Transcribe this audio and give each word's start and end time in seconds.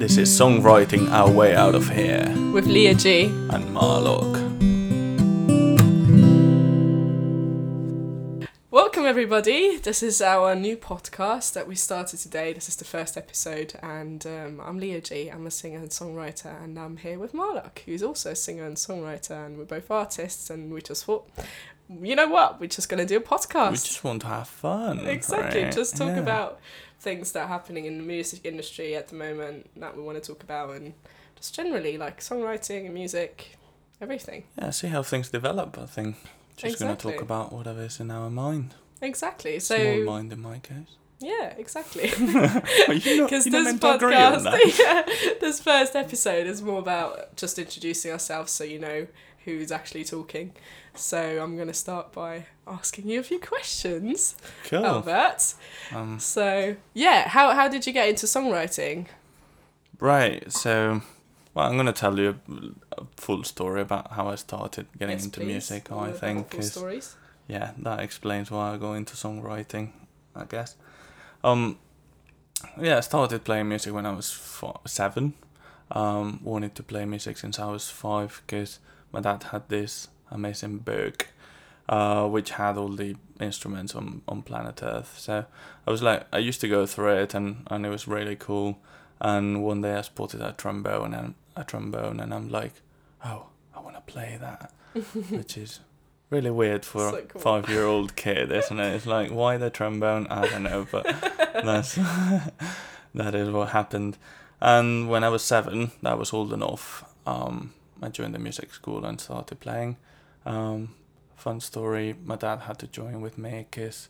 This 0.00 0.16
is 0.16 0.28
Songwriting 0.30 1.10
Our 1.10 1.30
Way 1.30 1.54
Out 1.54 1.74
of 1.74 1.88
Here 1.90 2.24
with 2.52 2.66
Leah 2.66 2.94
G. 2.94 3.24
and 3.26 3.64
Marlock. 3.74 4.40
Welcome, 8.70 9.04
everybody. 9.04 9.76
This 9.76 10.02
is 10.02 10.20
our 10.22 10.54
new 10.54 10.76
podcast 10.76 11.52
that 11.52 11.66
we 11.68 11.74
started 11.74 12.18
today. 12.18 12.52
This 12.52 12.68
is 12.68 12.76
the 12.76 12.84
first 12.84 13.16
episode, 13.16 13.74
and 13.82 14.26
um, 14.26 14.60
I'm 14.64 14.78
Leah 14.78 15.00
G. 15.02 15.28
I'm 15.28 15.46
a 15.46 15.50
singer 15.50 15.78
and 15.78 15.90
songwriter, 15.90 16.62
and 16.64 16.78
I'm 16.78 16.96
here 16.96 17.18
with 17.18 17.32
Marlock, 17.32 17.80
who's 17.80 18.02
also 18.02 18.30
a 18.32 18.36
singer 18.36 18.64
and 18.64 18.76
songwriter, 18.76 19.46
and 19.46 19.58
we're 19.58 19.64
both 19.64 19.90
artists. 19.90 20.50
And 20.50 20.72
we 20.72 20.80
just 20.82 21.04
thought, 21.04 21.28
you 21.88 22.16
know 22.16 22.28
what? 22.28 22.60
We're 22.60 22.66
just 22.68 22.88
going 22.88 23.06
to 23.06 23.06
do 23.06 23.18
a 23.18 23.20
podcast. 23.20 23.70
We 23.70 23.76
just 23.76 24.04
want 24.04 24.22
to 24.22 24.28
have 24.28 24.48
fun. 24.48 25.00
Exactly. 25.06 25.64
right? 25.64 25.72
Just 25.74 25.96
talk 25.96 26.08
Yeah. 26.16 26.20
about 26.20 26.60
things 27.00 27.32
that 27.32 27.44
are 27.44 27.48
happening 27.48 27.86
in 27.86 27.96
the 27.98 28.04
music 28.04 28.40
industry 28.44 28.94
at 28.94 29.08
the 29.08 29.14
moment 29.16 29.70
that 29.80 29.96
we 29.96 30.02
want 30.02 30.22
to 30.22 30.26
talk 30.32 30.42
about, 30.42 30.70
and 30.76 30.94
just 31.36 31.54
generally 31.54 31.96
like 31.98 32.20
songwriting 32.20 32.84
and 32.86 32.94
music, 32.94 33.56
everything. 34.00 34.44
Yeah, 34.58 34.70
see 34.70 34.88
how 34.88 35.02
things 35.02 35.28
develop, 35.30 35.78
I 35.78 35.86
think. 35.86 36.16
Just 36.56 36.78
going 36.78 36.94
to 36.96 37.10
talk 37.10 37.22
about 37.22 37.52
whatever 37.52 37.82
is 37.82 38.00
in 38.00 38.10
our 38.10 38.28
mind. 38.28 38.74
Exactly. 39.00 39.58
So 39.60 39.76
Small 39.76 40.04
mind 40.04 40.30
in 40.32 40.40
my 40.42 40.58
case. 40.58 40.96
yeah, 41.20 41.54
exactly. 41.56 42.10
Are 42.88 42.92
you 42.94 43.20
not, 43.22 43.30
Because 43.30 43.44
this 43.44 43.52
meant 43.64 43.80
to 43.80 43.94
agree 43.94 44.14
on 44.14 44.42
that? 44.44 44.60
podcast, 44.60 44.78
yeah, 44.78 45.34
this 45.40 45.58
first 45.60 45.96
episode 45.96 46.46
is 46.46 46.60
more 46.60 46.78
about 46.78 47.34
just 47.36 47.58
introducing 47.58 48.12
ourselves, 48.12 48.52
so 48.52 48.62
you 48.64 48.78
know 48.78 49.06
who's 49.46 49.72
actually 49.72 50.04
talking. 50.04 50.52
So 50.94 51.40
I'm 51.42 51.56
gonna 51.56 51.74
start 51.74 52.12
by 52.12 52.46
asking 52.66 53.08
you 53.08 53.20
a 53.20 53.22
few 53.22 53.38
questions, 53.40 54.36
Cool. 54.64 54.84
Albert. 54.84 55.54
Um, 55.94 56.18
So 56.18 56.76
yeah, 56.94 57.28
how 57.28 57.52
how 57.54 57.68
did 57.68 57.86
you 57.86 57.92
get 57.92 58.08
into 58.08 58.26
songwriting? 58.26 59.06
right, 59.98 60.50
so, 60.50 61.02
well, 61.54 61.66
I'm 61.68 61.74
going 61.74 61.84
to 61.86 61.92
tell 61.92 62.18
you 62.18 62.40
a, 62.48 63.00
a 63.02 63.04
full 63.16 63.44
story 63.44 63.82
about 63.82 64.12
how 64.12 64.28
I 64.28 64.36
started 64.36 64.86
getting 64.98 65.16
Yes, 65.16 65.24
into 65.26 65.40
please. 65.40 65.46
music, 65.46 65.92
I 65.92 66.12
think. 66.12 66.50
full 66.50 66.62
stories. 66.62 67.16
yeah, 67.48 67.72
that 67.78 68.00
explains 68.00 68.50
why 68.50 68.72
I 68.72 68.76
go 68.78 68.94
into 68.94 69.14
songwriting, 69.14 69.90
I 70.34 70.44
guess. 70.44 70.76
Um, 71.44 71.78
yeah, 72.80 72.96
I 72.96 73.00
started 73.00 73.44
playing 73.44 73.68
music 73.68 73.92
when 73.92 74.06
I 74.06 74.12
was 74.14 74.30
four, 74.32 74.80
seven. 74.86 75.34
Um, 75.90 76.40
wanted 76.42 76.74
to 76.76 76.82
play 76.82 77.04
music 77.04 77.36
since 77.36 77.58
I 77.58 77.66
was 77.70 77.90
five 77.90 78.42
because 78.46 78.78
my 79.12 79.20
dad 79.20 79.42
had 79.52 79.68
this 79.68 80.08
amazing 80.30 80.78
book, 80.78 81.28
uh, 81.88 82.26
which 82.28 82.50
had 82.50 82.76
all 82.76 82.88
the 82.88 83.16
instruments 83.40 83.94
on, 83.94 84.22
on 84.28 84.42
planet 84.42 84.80
Earth. 84.82 85.18
So 85.18 85.44
I 85.86 85.90
was 85.90 86.02
like, 86.02 86.26
I 86.32 86.38
used 86.38 86.60
to 86.62 86.68
go 86.68 86.86
through 86.86 87.14
it, 87.16 87.34
and, 87.34 87.66
and 87.70 87.84
it 87.86 87.90
was 87.90 88.06
really 88.08 88.36
cool. 88.36 88.78
And 89.20 89.62
one 89.62 89.82
day 89.82 89.94
I 89.94 90.00
spotted 90.02 90.40
a 90.40 90.52
trombone 90.52 91.14
and 91.14 91.34
a 91.56 91.64
trombone, 91.64 92.20
and 92.20 92.32
I'm 92.32 92.48
like, 92.48 92.72
oh, 93.24 93.46
I 93.74 93.80
want 93.80 93.96
to 93.96 94.02
play 94.02 94.38
that, 94.40 94.72
which 95.30 95.56
is 95.58 95.80
really 96.30 96.50
weird 96.50 96.84
for 96.84 97.10
So 97.10 97.16
a 97.16 97.22
cool. 97.22 97.40
five 97.40 97.68
year 97.68 97.84
old 97.84 98.16
kid, 98.16 98.50
isn't 98.52 98.78
it? 98.80 98.94
It's 98.94 99.06
like, 99.06 99.30
why 99.30 99.56
the 99.56 99.68
trombone? 99.68 100.26
I 100.28 100.46
don't 100.48 100.62
know, 100.62 100.86
but 100.90 101.04
that's 101.64 101.94
that 103.14 103.34
is 103.34 103.50
what 103.50 103.70
happened. 103.70 104.16
And 104.60 105.08
when 105.08 105.24
I 105.24 105.28
was 105.28 105.42
seven, 105.42 105.90
that 106.02 106.18
was 106.18 106.32
old 106.32 106.52
enough. 106.52 107.04
Um, 107.26 107.72
I 108.02 108.08
joined 108.08 108.34
the 108.34 108.38
music 108.38 108.72
school 108.72 109.04
and 109.04 109.20
started 109.20 109.58
playing. 109.60 109.96
Um, 110.46 110.94
fun 111.36 111.60
story: 111.60 112.14
my 112.24 112.36
dad 112.36 112.60
had 112.60 112.78
to 112.80 112.86
join 112.86 113.20
with 113.20 113.38
me 113.38 113.66
because 113.70 114.08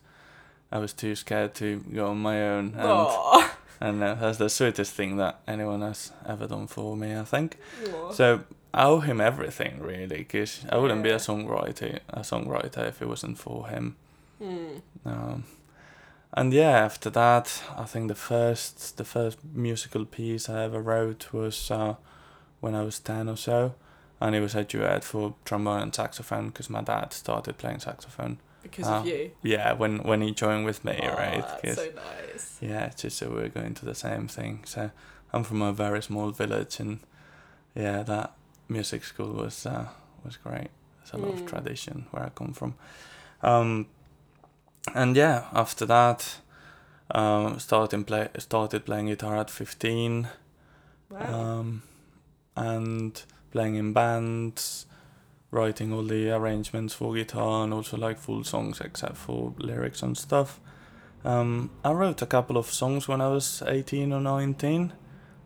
I 0.73 0.79
was 0.79 0.93
too 0.93 1.15
scared 1.15 1.55
to 1.57 1.81
go 1.93 2.09
on 2.09 2.19
my 2.19 2.43
own, 2.49 2.75
and 2.77 3.51
and 3.81 4.03
uh, 4.03 4.15
that's 4.15 4.39
the 4.39 4.49
sweetest 4.49 4.93
thing 4.93 5.17
that 5.17 5.41
anyone 5.47 5.81
has 5.83 6.13
ever 6.27 6.47
done 6.47 6.67
for 6.67 6.97
me, 6.97 7.17
I 7.17 7.25
think. 7.25 7.59
Aw. 7.93 8.13
So 8.13 8.45
I 8.73 8.85
owe 8.85 9.01
him 9.01 9.21
everything 9.21 9.81
really, 9.81 10.19
because 10.19 10.65
I 10.69 10.77
wouldn't 10.77 11.03
be 11.03 11.11
a 11.11 11.17
songwriter, 11.17 12.01
a 12.09 12.21
songwriter 12.21 12.87
if 12.87 13.03
it 13.03 13.09
wasn't 13.09 13.39
for 13.39 13.69
him. 13.69 13.97
Hmm. 14.39 14.77
Um, 15.05 15.45
and 16.33 16.53
yeah, 16.53 16.85
after 16.85 17.11
that, 17.11 17.63
I 17.77 17.85
think 17.85 18.09
the 18.09 18.15
first 18.15 18.97
the 18.97 19.05
first 19.05 19.39
musical 19.53 20.05
piece 20.05 20.49
I 20.49 20.65
ever 20.65 20.81
wrote 20.81 21.33
was 21.33 21.71
uh, 21.71 21.97
when 22.61 22.75
I 22.75 22.83
was 22.83 23.01
ten 23.01 23.29
or 23.29 23.37
so, 23.37 23.75
and 24.21 24.35
it 24.35 24.41
was 24.41 24.55
a 24.55 24.65
duet 24.65 25.05
for 25.05 25.35
trombone 25.45 25.83
and 25.83 25.95
saxophone 25.95 26.49
because 26.49 26.69
my 26.71 26.83
dad 26.83 27.13
started 27.13 27.57
playing 27.59 27.81
saxophone. 27.81 28.39
Because 28.63 28.87
Ah, 28.87 29.01
of 29.01 29.07
you. 29.07 29.31
Yeah, 29.43 29.73
when 29.73 29.99
when 29.99 30.21
he 30.21 30.33
joined 30.33 30.65
with 30.67 30.85
me, 30.85 30.99
Aw, 31.03 31.17
right? 31.17 31.45
That's 31.63 31.77
so 31.83 31.91
nice. 31.95 32.59
yeah, 32.61 32.87
it's 32.87 33.03
just 33.03 33.17
so 33.19 33.31
we're 33.31 33.49
going 33.49 33.75
to 33.75 33.85
the 33.87 33.95
same 33.95 34.29
thing. 34.29 34.65
So 34.67 34.91
I'm 35.33 35.45
from 35.45 35.63
a 35.63 35.73
very 35.73 36.03
small 36.03 36.31
village, 36.31 36.79
and 36.81 37.01
yeah, 37.75 38.03
that 38.03 38.33
music 38.69 39.05
school 39.05 39.33
was 39.33 39.65
uh, 39.67 39.89
was 40.25 40.37
great. 40.37 40.69
There's 40.99 41.15
a 41.15 41.19
lot 41.27 41.35
of 41.35 41.41
Mm. 41.45 41.47
tradition 41.49 42.07
where 42.11 42.25
I 42.27 42.29
come 42.31 42.53
from. 42.53 42.75
Um, 43.43 43.87
and 44.95 45.17
yeah, 45.17 45.45
after 45.53 45.87
that, 45.87 46.37
um, 47.15 47.59
started 47.59 48.07
play 48.07 48.29
started 48.39 48.85
playing 48.85 49.07
guitar 49.07 49.37
at 49.39 49.51
15, 49.51 50.29
Wow. 51.11 51.21
um, 51.35 51.83
and 52.57 53.23
playing 53.51 53.77
in 53.77 53.93
bands, 53.93 54.87
writing 55.51 55.93
all 55.93 56.05
the 56.05 56.31
arrangements 56.31 56.95
for 56.95 57.15
guitar 57.15 57.65
and 57.65 57.75
also 57.75 57.97
like 57.97 58.19
full 58.19 58.45
songs 58.45 58.81
except 58.81 59.17
for 59.17 59.53
lyrics 59.59 60.03
and 60.03 60.17
stuff. 60.17 60.61
Um, 61.25 61.71
I 61.85 61.93
wrote 61.93 62.23
a 62.23 62.27
couple 62.27 62.57
of 62.57 62.67
songs 62.67 63.07
when 63.09 63.21
I 63.21 63.29
was 63.29 63.63
18 63.67 64.13
or 64.13 64.21
19, 64.21 64.93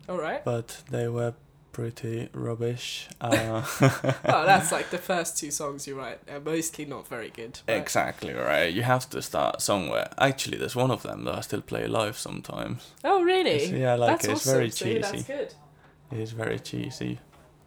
All 0.08 0.18
right. 0.18 0.44
but 0.44 0.82
they 0.90 1.08
were 1.08 1.34
pretty 1.72 2.28
rubbish. 2.32 3.08
Uh, 3.20 3.64
Oh, 4.26 4.44
that's 4.46 4.70
like 4.76 4.90
the 4.90 4.98
first 4.98 5.36
two 5.36 5.50
songs 5.50 5.88
you 5.88 5.98
write. 5.98 6.24
They're 6.26 6.38
mostly 6.38 6.84
not 6.84 7.08
very 7.08 7.30
good. 7.30 7.58
but- 7.66 7.76
exactly 7.76 8.32
right. 8.32 8.72
You 8.72 8.82
have 8.82 9.10
to 9.10 9.20
start 9.22 9.60
somewhere. 9.62 10.10
Actually, 10.18 10.58
there's 10.58 10.76
one 10.76 10.92
of 10.92 11.02
them 11.02 11.24
that 11.24 11.34
I 11.34 11.40
still 11.40 11.62
play 11.62 11.88
live 11.88 12.16
sometimes. 12.16 12.92
Oh, 13.02 13.22
really? 13.24 13.50
It's- 13.50 13.70
yeah, 13.72 13.94
I 13.94 13.96
like 13.96 14.10
that's 14.20 14.26
it. 14.26 14.30
It's 14.32 14.40
awesome. 14.42 14.52
very 14.52 14.70
cheesy. 14.70 14.98
that's 15.00 15.22
good. 15.24 15.54
It 16.12 16.20
is 16.20 16.30
very 16.30 16.60
cheesy, 16.60 17.18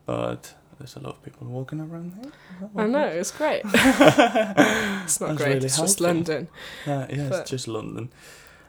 but 0.07 0.55
there's 0.79 0.95
a 0.95 0.99
lot 0.99 1.15
of 1.17 1.23
people 1.23 1.45
walking 1.47 1.79
around 1.79 2.13
here. 2.15 2.31
Is 2.31 2.69
that 2.73 2.81
I 2.83 2.87
know, 2.87 3.05
it's 3.05 3.31
great. 3.31 3.61
it's 3.65 5.19
not 5.21 5.27
That's 5.29 5.37
great, 5.37 5.53
really 5.53 5.65
it's 5.65 5.77
just. 5.79 6.01
London. 6.01 6.47
Yeah, 6.87 7.05
yeah, 7.09 7.29
But- 7.29 7.41
it's 7.41 7.49
just 7.51 7.67
London. 7.67 8.09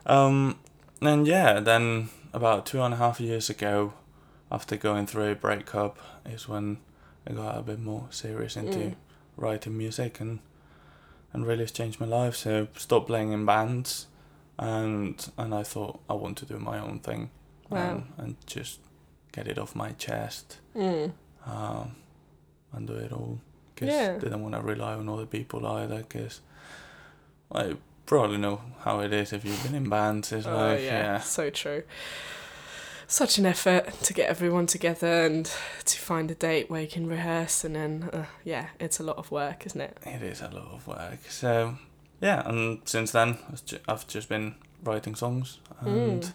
Um, 0.05 0.59
and 1.01 1.25
yeah, 1.27 1.59
then 1.59 2.09
about 2.33 2.65
two 2.67 2.81
and 2.81 2.93
a 2.93 2.97
half 2.97 3.19
years 3.19 3.49
ago, 3.49 3.93
after 4.51 4.75
going 4.77 5.07
through 5.07 5.31
a 5.31 5.35
breakup, 5.35 5.97
is 6.25 6.47
when 6.47 6.77
I 7.27 7.33
got 7.33 7.57
a 7.57 7.61
bit 7.61 7.79
more 7.79 8.07
serious 8.11 8.55
into 8.55 8.77
Mm. 8.79 8.95
writing 9.37 9.77
music 9.77 10.19
and 10.19 10.39
and 11.31 11.45
really 11.45 11.61
has 11.63 11.71
changed 11.71 11.99
my 11.99 12.07
life. 12.07 12.35
So 12.35 12.67
stopped 12.75 13.05
playing 13.07 13.31
in 13.33 13.45
bands, 13.45 14.07
and 14.57 15.15
and 15.37 15.53
I 15.53 15.63
thought 15.63 15.99
I 16.09 16.13
want 16.13 16.37
to 16.39 16.45
do 16.45 16.57
my 16.59 16.79
own 16.79 16.99
thing, 16.99 17.29
Wow. 17.69 17.91
um, 17.91 18.03
and 18.17 18.35
just 18.47 18.79
get 19.31 19.47
it 19.47 19.59
off 19.59 19.75
my 19.75 19.91
chest, 19.91 20.57
Mm. 20.75 21.11
Um, 21.45 21.95
and 22.73 22.87
do 22.87 22.93
it 22.93 23.11
all. 23.11 23.39
Cause 23.75 23.89
Yeah. 23.89 24.17
didn't 24.17 24.41
want 24.41 24.55
to 24.55 24.61
rely 24.61 24.93
on 24.95 25.07
other 25.09 25.25
people 25.25 25.65
either. 25.65 26.03
Cause 26.03 26.41
I 27.53 27.75
probably 28.05 28.37
know 28.37 28.61
how 28.79 28.99
it 29.01 29.13
is 29.13 29.33
if 29.33 29.45
you've 29.45 29.63
been 29.63 29.75
in 29.75 29.89
bands. 29.89 30.31
It's 30.31 30.45
Oh, 30.47 30.53
like 30.55 30.79
yeah, 30.81 31.01
yeah, 31.03 31.19
so 31.19 31.49
true. 31.49 31.83
Such 33.07 33.39
an 33.39 33.45
effort 33.47 33.91
to 34.03 34.13
get 34.13 34.29
everyone 34.29 34.67
together 34.67 35.25
and 35.25 35.45
to 35.85 35.99
find 35.99 36.29
a 36.29 36.35
date 36.35 36.69
where 36.69 36.81
you 36.81 36.87
can 36.87 37.07
rehearse, 37.07 37.63
and 37.63 37.75
then, 37.75 38.07
uh, 38.13 38.25
yeah, 38.43 38.67
it's 38.79 38.99
a 38.99 39.03
lot 39.03 39.17
of 39.17 39.31
work, 39.31 39.65
isn't 39.65 39.81
it? 39.81 39.97
it 40.05 40.21
is 40.21 40.41
a 40.41 40.49
lot 40.49 40.67
of 40.73 40.87
work. 40.87 41.17
So 41.27 41.77
yeah, 42.21 42.47
and 42.47 42.81
since 42.85 43.11
then 43.11 43.37
I've 43.51 43.79
I've 43.87 44.07
just 44.07 44.29
been 44.29 44.55
writing 44.83 45.15
songs, 45.15 45.57
and 45.81 46.21
Mm. 46.21 46.33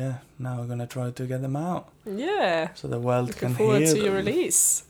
Yeah, 0.00 0.14
now 0.38 0.52
we're 0.58 0.66
gonna 0.72 0.86
try 0.86 1.10
to 1.10 1.26
get 1.26 1.40
them 1.42 1.56
out 1.56 1.88
Yeah. 2.04 2.68
so 2.74 2.88
the 2.88 3.00
world 3.00 3.26
Looking 3.28 3.48
can 3.48 3.54
forward 3.56 3.82
hear 3.82 3.92
to 3.94 3.98
your 3.98 4.14
them. 4.14 4.26
release. 4.26 4.84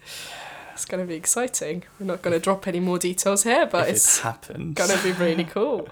It's 0.75 0.85
going 0.85 1.03
to 1.03 1.09
be 1.09 1.17
exciting. 1.17 1.83
We're 1.99 2.07
not 2.07 2.23
going 2.23 2.35
to 2.35 2.39
drop 2.49 2.69
any 2.69 2.79
more 2.79 2.99
details 3.01 3.43
here, 3.43 3.67
but 3.67 3.89
if 3.89 3.97
it's 3.97 4.19
it 4.19 4.23
happens. 4.23 4.75
gonna 4.81 5.03
be 5.03 5.11
really 5.11 5.43
cool. 5.57 5.89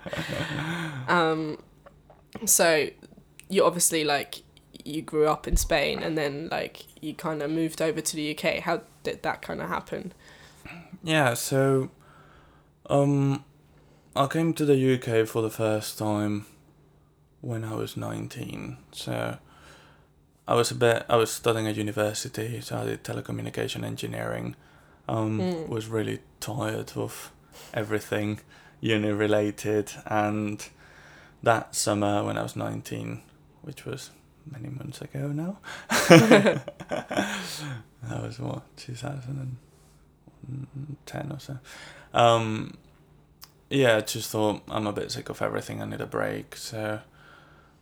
Um, 1.08 1.58
so 2.44 2.88
you 3.48 3.64
obviously 3.64 4.04
like 4.04 4.42
you 4.84 5.02
grew 5.02 5.26
up 5.26 5.48
in 5.48 5.56
Spain 5.56 6.04
and 6.04 6.16
then 6.16 6.48
like 6.52 6.84
you 7.02 7.14
kind 7.14 7.42
of 7.42 7.50
moved 7.50 7.82
over 7.82 8.00
to 8.00 8.14
the 8.16 8.36
UK. 8.38 8.60
How 8.60 8.82
did 9.02 9.24
that 9.24 9.42
kind 9.42 9.60
of 9.60 9.69
happen? 9.69 10.12
Yeah, 11.02 11.34
so 11.34 11.90
um 12.88 13.44
I 14.14 14.26
came 14.28 14.54
to 14.54 14.64
the 14.64 14.78
UK 14.94 15.26
for 15.26 15.42
the 15.42 15.50
first 15.50 15.98
time 15.98 16.46
when 17.40 17.64
I 17.64 17.74
was 17.74 17.96
19. 17.96 18.76
So 18.92 19.38
I 20.48 20.54
was 20.54 20.70
a 20.70 20.74
bit 20.74 21.04
I 21.08 21.16
was 21.16 21.30
studying 21.30 21.66
at 21.66 21.76
university, 21.76 22.60
so 22.60 22.78
I 22.78 22.84
did 22.84 23.02
telecommunication 23.04 23.84
engineering. 23.84 24.54
Um 25.08 25.40
Mm. 25.40 25.68
was 25.68 25.88
really 25.88 26.20
tired 26.40 26.92
of 26.96 27.32
everything 27.74 28.40
uni 28.80 29.10
related 29.10 29.90
and 30.06 30.68
that 31.42 31.74
summer 31.74 32.22
when 32.24 32.36
I 32.38 32.42
was 32.42 32.54
19, 32.56 33.22
which 33.62 33.84
was 33.86 34.10
many 34.50 34.68
months 34.68 35.00
ago 35.00 35.28
now. 35.28 35.58
that 36.08 36.62
was 38.22 38.38
what 38.38 38.62
2010 38.76 41.32
or 41.32 41.38
so. 41.40 41.58
Um, 42.14 42.76
yeah, 43.70 43.96
I 43.96 44.00
just 44.00 44.30
thought 44.30 44.62
I'm 44.68 44.86
a 44.86 44.92
bit 44.92 45.10
sick 45.10 45.28
of 45.28 45.42
everything. 45.42 45.82
I 45.82 45.86
need 45.86 46.00
a 46.00 46.06
break, 46.06 46.54
so 46.56 47.00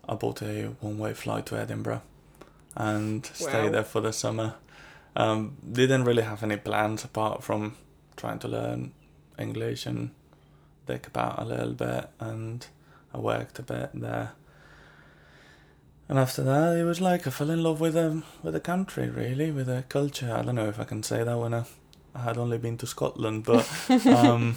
I 0.08 0.14
bought 0.14 0.42
a 0.42 0.66
one-way 0.80 1.14
flight 1.14 1.46
to 1.46 1.56
Edinburgh 1.56 2.02
and 2.76 3.24
stayed 3.26 3.64
Wow. 3.66 3.70
there 3.70 3.84
for 3.84 4.00
the 4.00 4.12
summer. 4.12 4.54
Um, 5.16 5.56
didn't 5.72 6.04
really 6.04 6.22
have 6.22 6.42
any 6.42 6.56
plans 6.56 7.04
apart 7.04 7.42
from 7.44 7.76
trying 8.16 8.38
to 8.40 8.48
learn 8.48 8.92
English 9.38 9.86
and 9.86 10.10
dick 10.86 11.06
about 11.06 11.40
a 11.40 11.44
little 11.44 11.72
bit, 11.72 12.08
and 12.20 12.66
I 13.12 13.18
worked 13.18 13.58
a 13.58 13.62
bit 13.62 13.90
there. 13.94 14.32
And 16.08 16.18
after 16.18 16.42
that, 16.42 16.76
it 16.76 16.84
was 16.84 17.00
like 17.00 17.26
I 17.26 17.30
fell 17.30 17.50
in 17.50 17.62
love 17.62 17.80
with 17.80 17.94
the 17.94 18.22
with 18.42 18.52
the 18.54 18.60
country, 18.60 19.08
really, 19.08 19.50
with 19.50 19.66
the 19.66 19.84
culture. 19.88 20.34
I 20.34 20.42
don't 20.42 20.56
know 20.56 20.68
if 20.68 20.78
I 20.78 20.84
can 20.84 21.02
say 21.02 21.24
that 21.24 21.38
when 21.38 21.54
I, 21.54 21.64
I 22.14 22.20
had 22.20 22.36
only 22.36 22.58
been 22.58 22.76
to 22.78 22.86
Scotland, 22.86 23.44
but 23.44 23.66
um, 24.06 24.56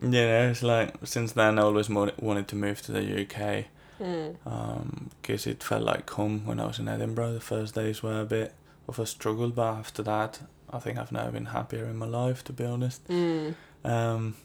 you 0.00 0.08
know, 0.10 0.50
it's 0.50 0.62
like 0.62 0.94
since 1.04 1.32
then 1.32 1.58
I 1.58 1.62
always 1.62 1.88
wanted 1.90 2.46
to 2.48 2.56
move 2.56 2.82
to 2.82 2.92
the 2.92 3.22
UK 3.22 3.64
Mm. 4.00 5.10
because 5.20 5.46
it 5.46 5.62
felt 5.62 5.82
like 5.82 6.08
home 6.10 6.46
when 6.46 6.58
I 6.58 6.66
was 6.66 6.78
in 6.78 6.88
Edinburgh. 6.88 7.34
The 7.34 7.40
first 7.40 7.74
days 7.74 8.02
were 8.02 8.20
a 8.20 8.24
bit 8.24 8.54
of 8.88 8.98
a 8.98 9.06
struggle, 9.06 9.50
but 9.50 9.74
after 9.74 10.02
that, 10.02 10.40
I 10.72 10.78
think 10.78 10.98
I've 10.98 11.12
never 11.12 11.30
been 11.30 11.46
happier 11.46 11.84
in 11.84 11.96
my 11.96 12.06
life, 12.06 12.42
to 12.44 12.52
be 12.52 12.64
honest. 12.64 13.06
Mm. 13.08 13.54
Um, 13.84 14.36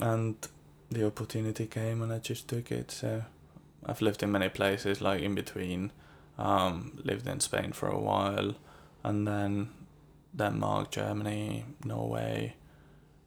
and 0.00 0.36
the 0.90 1.06
opportunity 1.06 1.66
came, 1.66 2.02
and 2.02 2.12
I 2.12 2.18
just 2.18 2.48
took 2.48 2.70
it. 2.70 2.90
So 2.90 3.24
I've 3.84 4.00
lived 4.00 4.22
in 4.22 4.32
many 4.32 4.48
places, 4.48 5.00
like 5.00 5.22
in 5.22 5.34
between. 5.34 5.92
Um, 6.38 7.00
lived 7.02 7.26
in 7.26 7.40
Spain 7.40 7.72
for 7.72 7.88
a 7.88 7.98
while, 7.98 8.54
and 9.02 9.26
then 9.26 9.70
Denmark, 10.36 10.92
Germany, 10.92 11.64
Norway, 11.84 12.54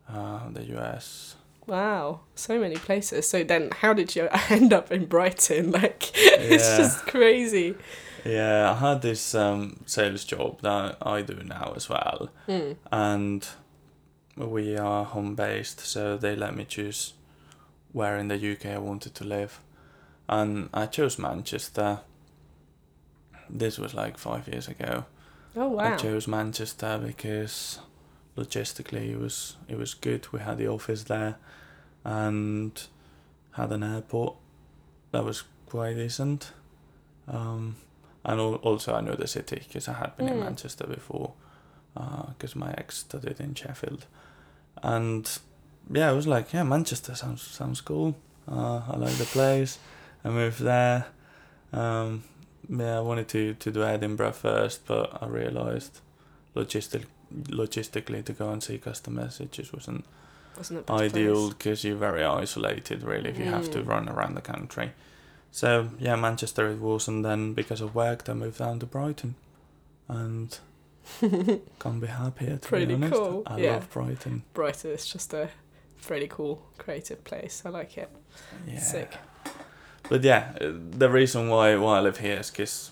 uh, 0.07 0.49
the 0.49 0.63
US. 0.77 1.35
Wow, 1.67 2.21
so 2.35 2.59
many 2.59 2.75
places. 2.75 3.29
So 3.29 3.43
then, 3.43 3.69
how 3.71 3.93
did 3.93 4.15
you 4.15 4.27
end 4.49 4.73
up 4.73 4.91
in 4.91 5.05
Brighton? 5.05 5.71
Like, 5.81 6.11
it's 6.15 6.77
just 6.77 7.05
crazy. 7.07 7.75
Yeah, 8.25 8.71
I 8.71 8.75
had 8.75 9.01
this 9.01 9.33
um, 9.33 9.81
sales 9.85 10.23
job 10.25 10.61
that 10.61 10.97
I 11.01 11.21
do 11.21 11.35
now 11.43 11.73
as 11.75 11.89
well, 11.89 12.29
Mm. 12.47 12.75
and 12.91 13.47
we 14.37 14.77
are 14.77 15.05
home 15.05 15.35
based, 15.35 15.79
so 15.79 16.17
they 16.17 16.35
let 16.35 16.55
me 16.55 16.65
choose 16.65 17.13
where 17.93 18.17
in 18.17 18.27
the 18.27 18.35
UK 18.53 18.65
I 18.67 18.77
wanted 18.77 19.15
to 19.15 19.23
live, 19.23 19.59
and 20.29 20.69
I 20.73 20.85
chose 20.85 21.17
Manchester. 21.19 21.99
This 23.49 23.77
was 23.77 23.93
like 23.93 24.17
five 24.17 24.47
years 24.47 24.67
ago. 24.67 25.05
Oh 25.55 25.67
wow. 25.69 25.93
I 25.93 25.97
chose 25.97 26.27
Manchester 26.27 26.97
because 27.05 27.79
logistically 28.37 29.11
it 29.11 29.19
was 29.19 29.57
it 29.67 29.77
was 29.77 29.93
good. 29.93 30.27
We 30.31 30.39
had 30.39 30.57
the 30.57 30.67
office 30.67 31.03
there, 31.03 31.35
and 32.03 32.71
had 33.51 33.71
an 33.71 33.83
airport 33.83 34.35
that 35.11 35.23
was 35.23 35.43
quite 35.67 35.95
decent. 35.95 36.51
Um, 37.27 37.75
and 38.23 38.39
also 38.39 38.93
I 38.93 39.01
know 39.01 39.15
the 39.15 39.27
city 39.27 39.61
because 39.67 39.87
I 39.87 39.93
had 39.93 40.15
been 40.17 40.27
in 40.29 40.35
Mm. 40.37 40.43
Manchester 40.43 40.85
before, 40.87 41.33
because 41.93 42.55
my 42.55 42.71
ex 42.77 42.99
studied 42.99 43.39
in 43.39 43.55
Sheffield, 43.55 44.05
and 44.83 45.39
yeah, 45.91 46.09
I 46.09 46.13
was 46.13 46.27
like, 46.27 46.53
yeah, 46.53 46.63
Manchester 46.63 47.15
sounds 47.15 47.41
sounds 47.41 47.81
cool. 47.81 48.15
Uh, 48.47 48.81
I 48.89 48.97
like 48.97 49.13
the 49.17 49.25
place. 49.25 49.77
I 50.23 50.29
moved 50.29 50.59
there. 50.59 51.05
Um, 51.73 52.23
yeah, 52.69 52.97
I 52.97 53.01
wanted 53.01 53.27
to, 53.29 53.53
to 53.55 53.71
do 53.71 53.83
Edinburgh 53.83 54.33
first, 54.33 54.85
but 54.85 55.17
I 55.21 55.25
realised 55.27 55.99
logistic 56.55 57.05
logistically 57.47 58.23
to 58.25 58.33
go 58.33 58.49
and 58.51 58.61
see 58.63 58.77
customers, 58.77 59.39
it 59.39 59.51
just 59.51 59.73
wasn't 59.73 60.05
Wasn't 60.57 60.89
ideal 60.89 61.49
because 61.49 61.83
you're 61.83 61.95
very 61.97 62.23
isolated 62.23 63.03
really 63.03 63.29
if 63.29 63.37
you 63.39 63.45
have 63.45 63.71
to 63.71 63.79
Mm. 63.79 63.87
run 63.87 64.09
around 64.09 64.35
the 64.35 64.41
country. 64.41 64.91
So 65.51 65.89
yeah, 65.99 66.15
Manchester 66.15 66.67
it 66.69 66.79
was, 66.79 67.07
and 67.07 67.23
then 67.25 67.53
because 67.53 67.81
of 67.81 67.93
work, 67.95 68.27
I 68.29 68.33
moved 68.33 68.59
down 68.59 68.79
to 68.79 68.85
Brighton, 68.85 69.35
and 70.07 70.57
can't 71.79 71.99
be 72.01 72.07
happier. 72.07 72.57
To 72.57 72.67
Pretty 72.67 72.85
be 72.85 72.93
honest. 72.95 73.13
cool, 73.13 73.43
I 73.47 73.57
yeah. 73.57 73.73
love 73.73 73.89
Brighton. 73.89 74.43
Brighton 74.53 74.91
is 74.91 75.05
just 75.05 75.33
a 75.33 75.49
pretty 76.01 76.27
cool, 76.27 76.61
creative 76.77 77.23
place. 77.23 77.63
I 77.65 77.69
like 77.69 77.97
it. 77.97 78.09
Yeah. 78.67 78.79
Sick. 78.79 79.11
But 80.09 80.23
yeah, 80.23 80.53
uh, 80.61 80.71
the 80.97 81.09
reason 81.09 81.49
why 81.49 81.75
why 81.77 81.97
I 81.97 82.01
live 82.01 82.17
here 82.19 82.39
is 82.39 82.49
because 82.51 82.91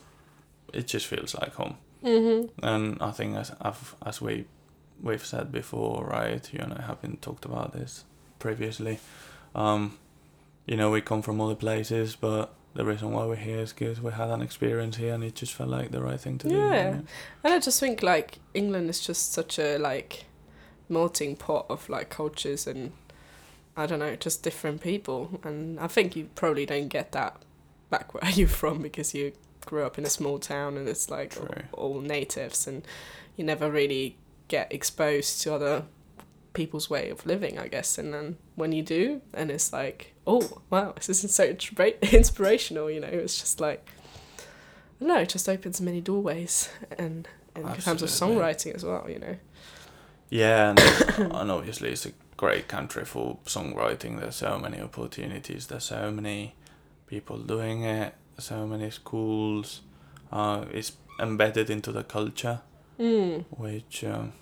it 0.74 0.88
just 0.88 1.07
feels 1.07 1.36
like 1.36 1.53
home. 1.56 1.75
Mhm. 2.04 2.50
And 2.63 2.98
I 3.01 3.12
think 3.12 3.36
as 3.36 3.51
I've, 3.62 3.96
as 4.06 4.22
we 4.22 4.46
we've 5.01 5.25
said 5.25 5.51
before, 5.51 6.06
right? 6.06 6.48
You 6.54 6.60
and 6.60 6.74
I 6.74 6.81
have 6.84 7.01
been 7.01 7.18
talked 7.18 7.46
about 7.46 7.74
this 7.74 8.06
previously. 8.38 9.00
Um, 9.56 9.98
you 10.66 10.75
know, 10.78 10.92
we 10.92 11.01
come 11.01 11.22
from 11.22 11.42
other 11.42 11.56
places, 11.56 12.16
but 12.16 12.54
the 12.74 12.86
reason 12.86 13.12
why 13.12 13.25
we're 13.25 13.36
here 13.36 13.60
is 13.60 13.74
because 13.74 14.00
we 14.01 14.12
had 14.12 14.30
an 14.30 14.42
experience 14.42 14.98
here, 14.98 15.13
and 15.13 15.24
it 15.24 15.36
just 15.36 15.54
felt 15.54 15.69
like 15.69 15.92
the 15.92 16.01
right 16.01 16.19
thing 16.19 16.38
to 16.40 16.50
do. 16.50 16.56
Yeah. 16.56 17.00
And 17.44 17.54
I 17.54 17.60
just 17.60 17.80
think 17.80 18.04
like 18.04 18.40
England 18.54 18.90
is 18.90 19.00
just 19.00 19.34
such 19.34 19.57
a 19.60 19.78
like 19.78 20.25
melting 20.88 21.36
pot 21.36 21.66
of 21.69 21.88
like 21.90 22.10
cultures 22.10 22.66
and 22.66 22.92
I 23.78 23.86
don't 23.86 24.00
know, 24.00 24.16
just 24.16 24.44
different 24.44 24.81
people. 24.81 25.40
And 25.44 25.80
I 25.80 25.88
think 25.88 26.16
you 26.16 26.30
probably 26.36 26.66
don't 26.66 26.90
get 26.90 27.12
that 27.13 27.38
back 27.90 28.13
where 28.13 28.30
you're 28.31 28.48
from 28.48 28.81
because 28.81 29.13
you 29.13 29.31
grew 29.65 29.83
up 29.85 29.97
in 29.97 30.06
a 30.06 30.09
small 30.09 30.39
town 30.39 30.77
and 30.77 30.88
it's 30.88 31.09
like 31.09 31.35
all, 31.73 31.94
all 31.94 32.01
natives 32.01 32.67
and 32.67 32.85
you 33.35 33.44
never 33.44 33.69
really 33.69 34.17
get 34.47 34.71
exposed 34.73 35.41
to 35.41 35.53
other 35.53 35.83
people's 36.53 36.89
way 36.89 37.09
of 37.09 37.25
living, 37.25 37.57
I 37.57 37.67
guess. 37.67 37.97
And 37.97 38.13
then 38.13 38.38
when 38.56 38.71
you 38.71 38.83
do, 38.83 39.21
and 39.33 39.50
it's 39.50 39.71
like, 39.71 40.13
oh 40.27 40.61
wow, 40.69 40.94
this 41.06 41.23
is 41.23 41.33
so 41.33 41.53
inspira- 41.53 42.01
inspirational. 42.11 42.89
You 42.89 43.00
know, 43.00 43.07
it's 43.07 43.39
just 43.39 43.59
like 43.59 43.89
I 44.38 45.06
don't 45.06 45.09
know, 45.09 45.19
it 45.19 45.29
just 45.29 45.47
opens 45.47 45.79
many 45.79 46.01
doorways 46.01 46.69
and 46.97 47.27
in 47.55 47.63
terms 47.77 48.01
of 48.01 48.09
songwriting 48.09 48.75
as 48.75 48.83
well. 48.83 49.09
You 49.09 49.19
know. 49.19 49.35
Yeah, 50.29 50.71
and, 50.71 50.79
and 51.33 51.51
obviously 51.51 51.91
it's 51.91 52.05
a 52.05 52.12
great 52.38 52.67
country 52.67 53.05
for 53.05 53.38
songwriting. 53.45 54.19
There's 54.19 54.35
so 54.35 54.59
many 54.59 54.79
opportunities. 54.81 55.67
There's 55.67 55.85
so 55.85 56.12
many 56.12 56.55
people 57.07 57.38
doing 57.38 57.83
it. 57.83 58.15
So 58.39 58.65
many 58.68 58.89
schools. 58.91 59.81
Uh, 60.31 60.65
it's 60.72 60.93
embedded 61.19 61.69
into 61.69 61.91
the 61.91 62.03
culture, 62.03 62.62
Mm. 63.00 63.46
which 63.58 64.03
um, 64.03 64.34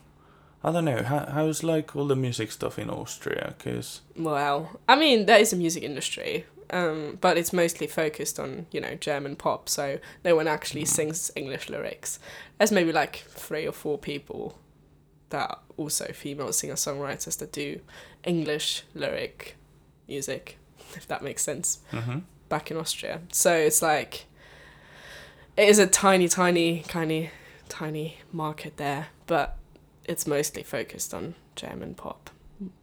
I 0.63 0.71
don't 0.71 0.85
know. 0.85 1.03
How, 1.03 1.25
how's 1.31 1.63
like 1.63 1.95
all 1.95 2.07
the 2.07 2.15
music 2.15 2.51
stuff 2.51 2.77
in 2.79 2.89
Austria? 2.89 3.53
Because 3.57 4.01
Well, 4.15 4.79
I 4.87 4.95
mean, 4.95 5.25
there 5.27 5.39
is 5.39 5.53
a 5.53 5.55
music 5.55 5.83
industry, 5.83 6.45
um, 6.71 7.17
but 7.21 7.37
it's 7.37 7.53
mostly 7.53 7.87
focused 7.87 8.39
on 8.39 8.65
you 8.71 8.81
know 8.81 8.95
German 8.95 9.35
pop. 9.35 9.69
So 9.69 9.99
no 10.25 10.35
one 10.35 10.47
actually 10.47 10.83
Mm. 10.83 10.87
sings 10.87 11.31
English 11.35 11.69
lyrics. 11.69 12.19
There's 12.57 12.71
maybe 12.71 12.91
like 12.91 13.23
three 13.29 13.65
or 13.67 13.71
four 13.73 13.97
people 13.97 14.57
that 15.29 15.49
are 15.49 15.59
also 15.77 16.05
female 16.13 16.51
singer 16.53 16.75
songwriters 16.75 17.37
that 17.39 17.51
do 17.51 17.79
English 18.23 18.83
lyric 18.95 19.55
music, 20.07 20.57
if 20.95 21.07
that 21.07 21.21
makes 21.21 21.43
sense. 21.43 21.79
hmm 21.91 22.19
back 22.49 22.71
in 22.71 22.77
Austria. 22.77 23.21
So 23.31 23.53
it's 23.53 23.81
like 23.81 24.25
it 25.55 25.67
is 25.67 25.79
a 25.79 25.87
tiny, 25.87 26.27
tiny, 26.27 26.83
tiny, 26.87 27.31
tiny 27.69 28.19
market 28.31 28.77
there, 28.77 29.07
but 29.25 29.57
it's 30.05 30.27
mostly 30.27 30.63
focused 30.63 31.13
on 31.13 31.35
German 31.55 31.95
pop, 31.95 32.29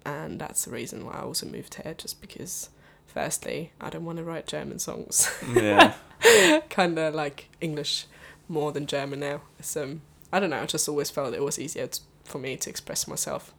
and 0.04 0.40
that's 0.40 0.64
the 0.64 0.70
reason 0.70 1.04
why 1.04 1.12
I 1.14 1.20
also 1.22 1.46
moved 1.46 1.74
here, 1.74 1.94
just 1.94 2.20
because. 2.20 2.70
Firstly, 3.06 3.70
I 3.80 3.90
don't 3.90 4.04
want 4.04 4.18
to 4.18 4.24
write 4.24 4.48
German 4.48 4.80
songs. 4.80 5.30
yeah, 5.54 5.94
kind 6.68 6.98
of 6.98 7.14
like 7.14 7.48
English 7.60 8.06
more 8.48 8.72
than 8.72 8.86
German 8.86 9.20
now. 9.20 9.42
It's, 9.56 9.76
um, 9.76 10.02
I 10.32 10.40
don't 10.40 10.50
know. 10.50 10.60
I 10.60 10.66
just 10.66 10.88
always 10.88 11.10
felt 11.10 11.32
it 11.32 11.40
was 11.40 11.56
easier 11.56 11.86
t- 11.86 12.02
for 12.24 12.38
me 12.38 12.56
to 12.56 12.68
express 12.68 13.06
myself 13.06 13.54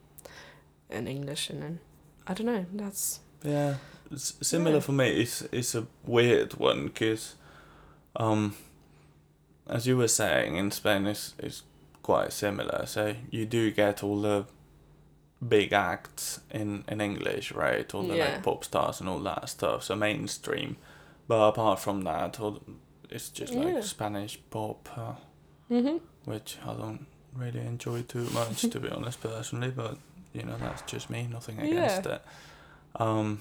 in 0.90 1.08
English, 1.08 1.48
and 1.48 1.62
then 1.62 1.80
I 2.26 2.34
don't 2.34 2.46
know. 2.46 2.66
That's 2.70 3.20
yeah. 3.42 3.76
It's 4.10 4.34
similar 4.42 4.76
Yeah. 4.76 4.80
for 4.80 4.92
me. 4.92 5.08
It's 5.22 5.42
it's 5.52 5.74
a 5.74 5.86
weird 6.04 6.54
one 6.54 6.86
because, 6.86 7.34
um, 8.16 8.54
as 9.66 9.86
you 9.86 9.96
were 9.96 10.08
saying, 10.08 10.56
in 10.56 10.70
Spain 10.70 11.06
is 11.06 11.34
is 11.38 11.62
quite 12.02 12.32
similar. 12.32 12.86
So 12.86 13.14
you 13.30 13.46
do 13.46 13.70
get 13.70 14.02
all 14.02 14.20
the 14.22 14.44
big 15.46 15.72
acts 15.72 16.40
in 16.50 16.84
in 16.88 17.00
English, 17.00 17.52
right? 17.52 17.94
All 17.94 18.02
the 18.02 18.16
Yeah. 18.16 18.24
like 18.32 18.42
pop 18.42 18.64
stars 18.64 19.00
and 19.00 19.08
all 19.08 19.20
that 19.20 19.48
stuff. 19.48 19.82
So 19.84 19.96
mainstream, 19.96 20.76
but 21.28 21.48
apart 21.48 21.80
from 21.80 22.02
that, 22.04 22.40
all, 22.40 22.60
it's 23.10 23.28
just 23.40 23.54
like 23.54 23.74
Yeah. 23.74 23.80
Spanish 23.82 24.38
pop, 24.50 24.88
uh, 24.96 25.14
hmm 25.68 25.98
which 26.24 26.58
I 26.64 26.72
don't 26.74 27.06
really 27.34 27.60
enjoy 27.60 28.02
too 28.02 28.28
much, 28.30 28.62
to 28.62 28.80
be 28.80 28.88
honest, 28.88 29.20
personally. 29.20 29.70
But 29.70 29.98
you 30.32 30.42
know, 30.42 30.56
that's 30.58 30.82
just 30.92 31.10
me. 31.10 31.26
Nothing 31.30 31.58
against 31.60 32.06
it. 32.06 32.22
Um, 32.96 33.40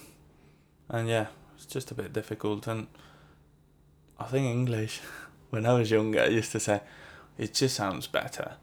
and 0.89 1.08
yeah, 1.08 1.27
it's 1.56 1.65
just 1.65 1.92
a 1.92 1.96
bit 1.96 2.13
difficult, 2.13 2.68
and 2.68 2.88
I 4.20 4.25
think 4.25 4.46
English 4.48 5.01
when 5.50 5.65
I 5.65 5.74
was 5.74 5.92
younger, 5.92 6.22
I 6.22 6.27
used 6.27 6.51
to 6.54 6.60
say, 6.60 6.82
it 7.38 7.54
just 7.54 7.75
sounds 7.75 8.08
better. 8.08 8.54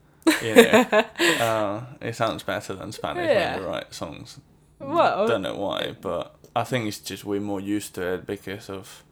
You 0.42 0.54
know, 0.54 1.04
uh, 1.40 1.82
it 2.00 2.14
sounds 2.16 2.42
better 2.42 2.74
than 2.74 2.92
Spanish 2.92 3.28
Yeah. 3.28 3.54
when 3.54 3.62
you 3.62 3.68
write 3.68 3.94
songs. 3.94 4.38
Well- 4.78 5.26
don't 5.28 5.42
know 5.42 5.56
why, 5.56 5.94
but 6.00 6.34
I 6.56 6.64
think 6.64 6.86
it's 6.88 6.98
just 6.98 7.24
we're 7.24 7.40
more 7.40 7.60
used 7.60 7.94
to 7.94 8.14
it 8.14 8.26
because 8.26 8.68
of, 8.70 9.04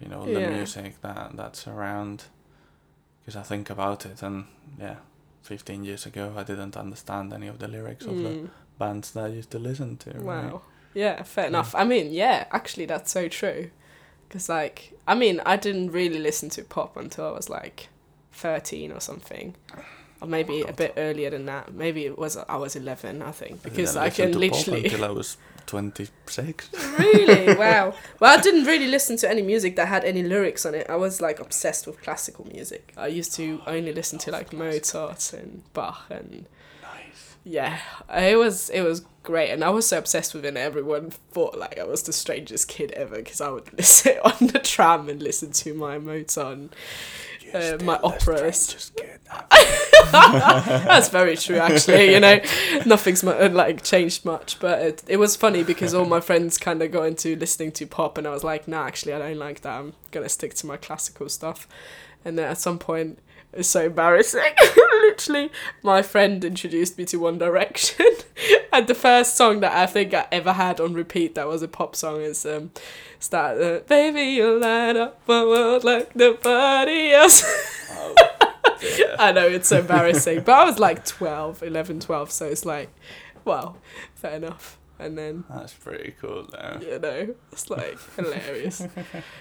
you 0.00 0.08
know, 0.08 0.24
the 0.24 0.40
Yeah. 0.40 0.50
music 0.50 1.00
that 1.02 1.36
that's 1.36 1.66
around. 1.68 2.24
Because 3.20 3.36
I 3.36 3.42
think 3.42 3.70
about 3.70 4.04
it, 4.06 4.22
and 4.22 4.46
yeah, 4.78 4.96
fifteen 5.42 5.84
years 5.84 6.06
ago, 6.06 6.34
I 6.36 6.42
didn't 6.42 6.76
understand 6.76 7.32
any 7.32 7.46
of 7.48 7.58
the 7.58 7.68
lyrics 7.68 8.04
of 8.04 8.16
the 8.16 8.28
Mm. 8.28 8.50
bands 8.78 9.12
that 9.12 9.24
I 9.24 9.28
used 9.28 9.50
to 9.52 9.58
listen 9.60 9.96
to. 9.98 10.10
right? 10.18 10.52
Yeah, 10.94 11.22
fair 11.22 11.46
enough. 11.46 11.74
I 11.74 11.84
mean, 11.84 12.12
yeah, 12.12 12.46
actually, 12.52 12.86
that's 12.86 13.10
so 13.10 13.28
true. 13.28 13.70
Because, 14.28 14.48
like, 14.48 14.92
I 15.06 15.14
mean, 15.14 15.40
I 15.44 15.56
didn't 15.56 15.90
really 15.90 16.18
listen 16.18 16.48
to 16.50 16.62
pop 16.64 16.96
until 16.96 17.26
I 17.26 17.30
was 17.32 17.48
like 17.50 17.88
13 18.32 18.92
or 18.92 19.00
something. 19.00 19.54
Or 19.74 19.84
oh 20.22 20.26
maybe 20.26 20.62
a 20.62 20.72
bit 20.72 20.94
earlier 20.96 21.30
than 21.30 21.46
that. 21.46 21.74
Maybe 21.74 22.04
it 22.06 22.16
was 22.16 22.36
I 22.36 22.56
was 22.56 22.76
11, 22.76 23.22
I 23.22 23.32
think. 23.32 23.60
I 23.64 23.68
Because 23.68 23.92
didn't 23.94 24.04
I 24.04 24.10
can 24.10 24.26
to 24.28 24.32
pop 24.32 24.40
literally. 24.40 24.84
until 24.84 25.04
I 25.04 25.10
was 25.10 25.36
twenty 25.66 26.08
six. 26.26 26.68
really? 26.98 27.54
Wow. 27.58 27.94
Well, 28.20 28.38
I 28.38 28.40
didn't 28.40 28.64
really 28.64 28.86
listen 28.86 29.16
to 29.18 29.28
any 29.30 29.42
music 29.42 29.74
that 29.76 29.88
had 29.88 30.04
any 30.04 30.22
lyrics 30.22 30.64
on 30.64 30.74
it. 30.74 30.86
I 30.88 30.96
was 30.96 31.20
like 31.20 31.40
obsessed 31.40 31.86
with 31.88 32.00
classical 32.02 32.46
music. 32.46 32.92
I 32.96 33.08
used 33.08 33.34
to 33.34 33.60
only 33.66 33.92
listen 33.92 34.18
to 34.20 34.30
like 34.30 34.52
Mozart 34.52 35.32
and 35.32 35.62
Bach 35.72 36.04
and. 36.10 36.46
Yeah, 37.44 37.78
it 38.14 38.38
was 38.38 38.70
it 38.70 38.82
was 38.82 39.04
great, 39.22 39.50
and 39.50 39.64
I 39.64 39.70
was 39.70 39.86
so 39.86 39.98
obsessed 39.98 40.34
with 40.34 40.44
it. 40.44 40.56
Everyone 40.56 41.10
thought 41.10 41.56
like 41.58 41.78
I 41.78 41.84
was 41.84 42.02
the 42.02 42.12
strangest 42.12 42.68
kid 42.68 42.92
ever 42.92 43.16
because 43.16 43.40
I 43.40 43.50
would 43.50 43.84
sit 43.84 44.18
on 44.24 44.48
the 44.48 44.58
tram 44.58 45.08
and 45.08 45.22
listen 45.22 45.52
to 45.52 45.74
my 45.74 45.98
Mozart. 45.98 46.58
And, 46.58 46.76
uh, 47.54 47.78
my 47.84 47.98
operas. 48.02 48.92
That's 50.12 51.08
very 51.08 51.36
true, 51.36 51.56
actually. 51.56 52.12
You 52.12 52.20
know, 52.20 52.40
nothing's 52.86 53.22
mu- 53.22 53.32
like 53.32 53.82
changed 53.82 54.24
much, 54.24 54.58
but 54.58 54.80
it, 54.80 55.02
it 55.06 55.16
was 55.18 55.36
funny 55.36 55.62
because 55.62 55.94
all 55.94 56.04
my 56.04 56.20
friends 56.28 56.58
kind 56.58 56.82
of 56.82 56.90
got 56.90 57.04
into 57.04 57.36
listening 57.36 57.72
to 57.72 57.86
pop, 57.86 58.18
and 58.18 58.26
I 58.26 58.30
was 58.30 58.44
like, 58.44 58.68
nah, 58.68 58.86
actually, 58.86 59.12
I 59.12 59.18
don't 59.18 59.38
like 59.38 59.60
that. 59.62 59.78
I'm 59.78 59.94
gonna 60.10 60.28
stick 60.28 60.54
to 60.54 60.66
my 60.66 60.76
classical 60.76 61.28
stuff. 61.28 61.68
And 62.24 62.38
then 62.38 62.48
at 62.48 62.58
some 62.58 62.78
point, 62.78 63.18
it's 63.52 63.68
so 63.68 63.86
embarrassing. 63.86 64.42
Literally, 65.02 65.50
my 65.82 66.00
friend 66.02 66.42
introduced 66.44 66.96
me 66.96 67.04
to 67.06 67.18
One 67.18 67.38
Direction, 67.38 68.06
and 68.72 68.86
the 68.86 68.94
first 68.94 69.36
song 69.36 69.60
that 69.60 69.72
I 69.72 69.86
think 69.86 70.14
I 70.14 70.26
ever 70.32 70.52
had 70.52 70.80
on 70.80 70.94
repeat 70.94 71.34
that 71.34 71.46
was 71.48 71.62
a 71.62 71.68
pop 71.68 71.94
song 71.94 72.20
is 72.22 72.46
um, 72.46 72.70
that 73.30 73.60
uh, 73.60 73.80
"Baby, 73.86 74.22
you 74.22 74.58
light 74.58 74.96
up 74.96 75.20
a 75.28 75.46
world 75.46 75.84
like 75.84 76.16
nobody 76.16 77.12
else." 77.12 77.42
Oh, 77.90 78.14
I 79.18 79.32
know 79.32 79.46
it's 79.46 79.68
so 79.68 79.80
embarrassing, 79.80 80.42
but 80.42 80.52
I 80.52 80.64
was 80.64 80.78
like 80.78 81.04
12, 81.04 81.62
11, 81.62 82.00
12, 82.00 82.30
so 82.30 82.46
it's 82.46 82.64
like, 82.64 82.90
well, 83.44 83.76
fair 84.14 84.32
enough. 84.32 84.78
And 84.98 85.18
then, 85.18 85.44
That's 85.50 85.72
pretty 85.74 86.14
cool 86.20 86.48
though. 86.50 86.78
you 86.80 86.98
know, 86.98 87.34
it's 87.50 87.68
like 87.68 87.98
hilarious. 88.16 88.86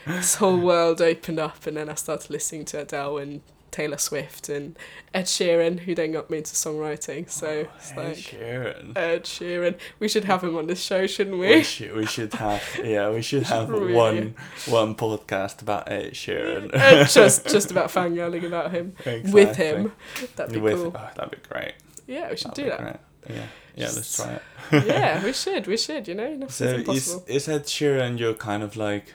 this 0.07 0.35
whole 0.35 0.57
world 0.57 1.01
opened 1.01 1.39
up, 1.39 1.65
and 1.67 1.77
then 1.77 1.87
I 1.87 1.93
started 1.95 2.29
listening 2.31 2.65
to 2.65 2.81
Adele 2.81 3.17
and 3.19 3.41
Taylor 3.71 3.97
Swift 3.97 4.49
and 4.49 4.77
Ed 5.13 5.25
Sheeran, 5.25 5.79
who 5.79 5.95
then 5.95 6.11
got 6.11 6.29
me 6.29 6.39
into 6.39 6.51
songwriting. 6.53 7.29
So 7.29 7.67
it's 7.77 7.91
Ed 7.91 7.97
like 7.97 8.17
Sheeran. 8.17 8.97
Ed 8.97 9.23
Sheeran. 9.23 9.77
We 9.99 10.07
should 10.09 10.25
have 10.25 10.43
him 10.43 10.57
on 10.57 10.67
this 10.67 10.81
show, 10.83 11.07
shouldn't 11.07 11.37
We 11.37 11.47
we? 11.47 11.63
should, 11.63 11.95
we 11.95 12.05
should 12.05 12.33
have 12.33 12.61
yeah 12.83 13.09
we 13.09 13.21
should 13.21 13.43
have 13.53 13.69
Really? 13.69 13.93
one 13.93 14.35
one 14.67 14.95
podcast 14.95 15.61
about 15.61 15.89
Ed 15.91 16.11
Sheeran 16.13 16.69
Uh, 16.73 17.05
just 17.05 17.47
just 17.55 17.71
about 17.71 17.87
fangirling 17.89 18.43
about 18.45 18.71
him 18.71 18.93
with 19.31 19.55
him. 19.55 19.93
That'd 20.35 20.53
be 20.53 20.59
With- 20.59 20.75
cool. 20.75 20.93
oh, 20.95 21.09
that'd 21.15 21.31
be 21.31 21.47
great. 21.49 21.73
Yeah, 22.07 22.29
we 22.29 22.35
should 22.37 22.51
That'd 22.51 22.63
do 22.65 22.69
that. 22.71 22.79
great. 22.79 22.95
Yeah, 23.37 23.45
yeah, 23.75 23.85
let's 23.95 24.15
try 24.17 24.33
it. 24.71 24.85
yeah, 24.85 25.23
we 25.23 25.31
should. 25.43 25.67
We 25.67 25.77
should. 25.77 26.07
You 26.07 26.15
know, 26.15 26.47
So 26.49 26.65
is 26.65 27.21
is 27.27 27.47
Ed 27.47 27.65
Sheeran 27.65 28.19
your 28.19 28.33
kind 28.33 28.63
of 28.63 28.75
like 28.75 29.13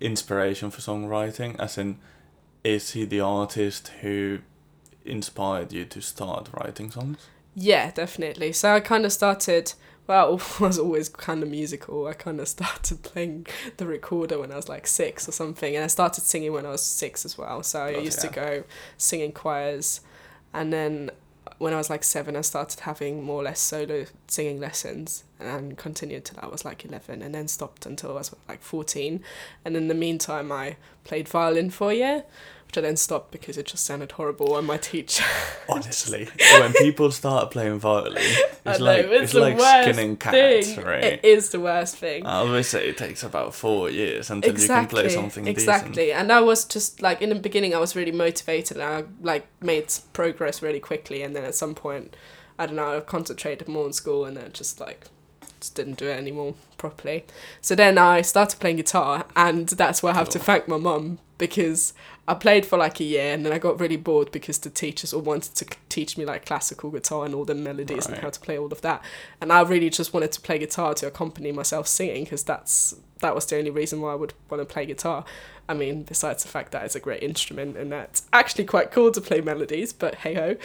inspiration 0.00 0.70
for 0.70 0.80
songwriting? 0.80 1.58
As 1.58 1.78
in, 1.78 1.98
is 2.66 2.90
he 2.90 3.04
the 3.04 3.20
artist 3.20 3.88
who 4.00 4.40
inspired 5.04 5.72
you 5.72 5.84
to 5.84 6.00
start 6.00 6.48
writing 6.52 6.90
songs? 6.90 7.28
Yeah, 7.54 7.92
definitely. 7.92 8.52
So 8.52 8.74
I 8.74 8.80
kind 8.80 9.04
of 9.06 9.12
started. 9.12 9.72
Well, 10.08 10.40
I 10.60 10.62
was 10.62 10.78
always 10.78 11.08
kind 11.08 11.42
of 11.44 11.48
musical. 11.48 12.06
I 12.08 12.12
kind 12.12 12.40
of 12.40 12.48
started 12.58 13.02
playing 13.04 13.46
the 13.76 13.86
recorder 13.86 14.38
when 14.40 14.50
I 14.50 14.56
was 14.56 14.68
like 14.68 14.86
six 14.88 15.28
or 15.28 15.32
something, 15.32 15.76
and 15.76 15.84
I 15.84 15.86
started 15.86 16.22
singing 16.24 16.52
when 16.52 16.66
I 16.66 16.70
was 16.70 16.82
six 16.82 17.24
as 17.24 17.38
well. 17.38 17.62
So 17.62 17.84
I 17.84 17.90
Bloody 17.92 18.04
used 18.04 18.20
to 18.22 18.30
hell. 18.32 18.44
go 18.46 18.64
singing 18.98 19.30
choirs, 19.32 20.00
and 20.52 20.72
then 20.72 21.10
when 21.58 21.72
I 21.72 21.76
was 21.76 21.88
like 21.88 22.02
seven, 22.02 22.36
I 22.36 22.40
started 22.40 22.80
having 22.80 23.22
more 23.22 23.40
or 23.40 23.44
less 23.44 23.60
solo 23.60 24.06
singing 24.26 24.58
lessons, 24.60 25.22
and 25.38 25.76
continued 25.76 26.24
till 26.24 26.38
I 26.40 26.46
was 26.46 26.64
like 26.64 26.84
eleven, 26.84 27.22
and 27.22 27.34
then 27.34 27.48
stopped 27.48 27.86
until 27.86 28.10
I 28.10 28.14
was 28.14 28.34
like 28.48 28.62
fourteen, 28.62 29.22
and 29.64 29.76
in 29.76 29.88
the 29.88 29.94
meantime, 29.94 30.50
I 30.52 30.76
played 31.04 31.28
violin 31.28 31.70
for 31.70 31.90
a 31.90 31.94
year. 31.94 32.24
Which 32.66 32.78
I 32.78 32.80
then 32.80 32.96
stopped 32.96 33.30
because 33.30 33.56
it 33.56 33.66
just 33.66 33.84
sounded 33.84 34.10
horrible, 34.10 34.58
and 34.58 34.66
my 34.66 34.76
teacher 34.76 35.22
Honestly, 35.68 36.28
when 36.58 36.72
people 36.72 37.12
start 37.12 37.52
playing 37.52 37.78
violin, 37.78 38.16
it's 38.16 38.80
know, 38.80 38.84
like 38.84 39.04
it's 39.06 39.22
it's, 39.22 39.32
the 39.34 39.40
like 39.40 39.56
worst 39.56 39.88
skinning 39.88 40.16
cats, 40.16 40.72
thing. 40.72 40.84
right? 40.84 41.04
It 41.04 41.24
is 41.24 41.50
the 41.50 41.60
worst 41.60 41.96
thing. 41.96 42.26
I 42.26 42.38
always 42.38 42.66
say 42.66 42.88
it 42.88 42.98
takes 42.98 43.22
about 43.22 43.54
four 43.54 43.88
years 43.88 44.30
until 44.30 44.58
you 44.58 44.66
can 44.66 44.86
play 44.88 45.08
something 45.08 45.46
exactly. 45.46 46.12
And 46.12 46.32
I 46.32 46.40
was 46.40 46.64
just 46.64 47.00
like 47.00 47.22
in 47.22 47.28
the 47.28 47.36
beginning, 47.36 47.72
I 47.72 47.78
was 47.78 47.94
really 47.94 48.10
motivated, 48.10 48.78
and 48.78 48.84
I 48.84 49.04
like 49.22 49.46
made 49.62 49.92
progress 50.12 50.60
really 50.60 50.80
quickly. 50.80 51.22
And 51.22 51.36
then 51.36 51.44
at 51.44 51.54
some 51.54 51.74
point, 51.76 52.16
I 52.58 52.66
don't 52.66 52.74
know, 52.74 52.96
I 52.96 53.00
concentrated 53.00 53.68
more 53.68 53.86
in 53.86 53.92
school, 53.92 54.24
and 54.24 54.36
then 54.36 54.50
just 54.52 54.80
like 54.80 55.06
just 55.60 55.74
didn't 55.74 55.98
do 55.98 56.06
it 56.06 56.16
anymore 56.16 56.54
properly. 56.78 57.24
So 57.60 57.74
then 57.74 57.98
I 57.98 58.22
started 58.22 58.60
playing 58.60 58.76
guitar, 58.76 59.26
and 59.34 59.68
that's 59.68 60.02
where 60.02 60.12
I 60.12 60.16
have 60.16 60.28
to 60.30 60.38
thank 60.38 60.68
my 60.68 60.76
mum 60.76 61.18
because 61.38 61.92
I 62.28 62.34
played 62.34 62.64
for 62.64 62.78
like 62.78 62.98
a 63.00 63.04
year, 63.04 63.32
and 63.32 63.44
then 63.44 63.52
I 63.52 63.58
got 63.58 63.78
really 63.80 63.96
bored 63.96 64.32
because 64.32 64.58
the 64.58 64.70
teachers 64.70 65.12
all 65.12 65.22
wanted 65.22 65.54
to 65.56 65.66
teach 65.88 66.18
me 66.18 66.24
like 66.24 66.46
classical 66.46 66.90
guitar 66.90 67.24
and 67.24 67.34
all 67.34 67.44
the 67.44 67.54
melodies 67.54 68.06
and 68.06 68.18
how 68.18 68.30
to 68.30 68.40
play 68.40 68.58
all 68.58 68.72
of 68.72 68.80
that, 68.82 69.02
and 69.40 69.52
I 69.52 69.62
really 69.62 69.90
just 69.90 70.12
wanted 70.12 70.32
to 70.32 70.40
play 70.40 70.58
guitar 70.58 70.94
to 70.94 71.06
accompany 71.06 71.52
myself 71.52 71.86
singing 71.86 72.24
because 72.24 72.42
that's 72.42 72.96
that 73.20 73.34
was 73.34 73.46
the 73.46 73.56
only 73.56 73.70
reason 73.70 74.00
why 74.00 74.12
I 74.12 74.14
would 74.14 74.34
want 74.50 74.60
to 74.60 74.72
play 74.72 74.86
guitar. 74.86 75.24
I 75.68 75.74
mean, 75.74 76.04
besides 76.04 76.42
the 76.44 76.48
fact 76.48 76.72
that 76.72 76.84
it's 76.84 76.94
a 76.94 77.00
great 77.00 77.22
instrument 77.22 77.76
and 77.76 77.90
that's 77.90 78.22
actually 78.32 78.66
quite 78.66 78.92
cool 78.92 79.10
to 79.10 79.20
play 79.20 79.40
melodies, 79.40 79.92
but 79.92 80.16
hey 80.16 80.34
ho. 80.34 80.56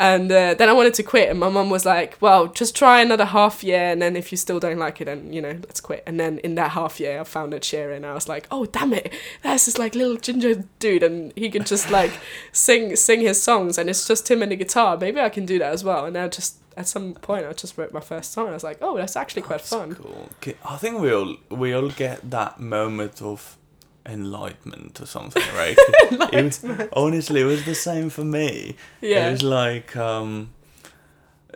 And 0.00 0.30
uh, 0.30 0.54
then 0.54 0.68
I 0.68 0.72
wanted 0.72 0.94
to 0.94 1.02
quit, 1.02 1.28
and 1.28 1.40
my 1.40 1.48
mum 1.48 1.70
was 1.70 1.84
like, 1.84 2.16
"Well, 2.20 2.46
just 2.46 2.76
try 2.76 3.00
another 3.00 3.24
half 3.24 3.64
year, 3.64 3.90
and 3.90 4.00
then 4.00 4.14
if 4.14 4.30
you 4.30 4.38
still 4.38 4.60
don't 4.60 4.78
like 4.78 5.00
it, 5.00 5.06
then 5.06 5.32
you 5.32 5.42
know, 5.42 5.58
let's 5.66 5.80
quit." 5.80 6.04
And 6.06 6.20
then 6.20 6.38
in 6.38 6.54
that 6.54 6.70
half 6.72 7.00
year, 7.00 7.20
I 7.20 7.24
found 7.24 7.52
Ed 7.52 7.62
Sheeran, 7.62 7.96
and 7.96 8.06
I 8.06 8.14
was 8.14 8.28
like, 8.28 8.46
"Oh 8.50 8.64
damn 8.66 8.92
it, 8.92 9.12
There's 9.42 9.66
this 9.66 9.76
like 9.76 9.96
little 9.96 10.16
ginger 10.16 10.64
dude, 10.78 11.02
and 11.02 11.32
he 11.34 11.50
can 11.50 11.64
just 11.64 11.90
like 11.90 12.12
sing 12.52 12.94
sing 12.94 13.22
his 13.22 13.42
songs, 13.42 13.76
and 13.76 13.90
it's 13.90 14.06
just 14.06 14.30
him 14.30 14.42
and 14.42 14.52
the 14.52 14.56
guitar. 14.56 14.96
Maybe 14.96 15.20
I 15.20 15.30
can 15.30 15.44
do 15.44 15.58
that 15.58 15.72
as 15.72 15.82
well." 15.82 16.04
And 16.04 16.16
I 16.16 16.28
just 16.28 16.58
at 16.76 16.86
some 16.86 17.14
point, 17.14 17.44
I 17.44 17.52
just 17.52 17.76
wrote 17.76 17.92
my 17.92 18.00
first 18.00 18.32
song. 18.32 18.44
And 18.44 18.52
I 18.52 18.54
was 18.54 18.62
like, 18.62 18.78
"Oh, 18.80 18.96
that's 18.96 19.16
actually 19.16 19.42
quite 19.42 19.58
That's 19.58 19.70
fun." 19.70 19.96
Cool. 19.96 20.28
I 20.64 20.76
think 20.76 21.00
we 21.00 21.12
all 21.12 21.36
we 21.50 21.74
all 21.74 21.90
get 21.90 22.30
that 22.30 22.60
moment 22.60 23.20
of 23.20 23.57
enlightenment 24.08 25.00
or 25.00 25.06
something, 25.06 25.42
right? 25.54 25.76
it 26.32 26.44
was, 26.44 26.64
honestly, 26.92 27.42
it 27.42 27.44
was 27.44 27.64
the 27.64 27.74
same 27.74 28.10
for 28.10 28.24
me. 28.24 28.76
Yeah. 29.00 29.28
It 29.28 29.32
was 29.32 29.42
like, 29.42 29.96
um, 29.96 30.50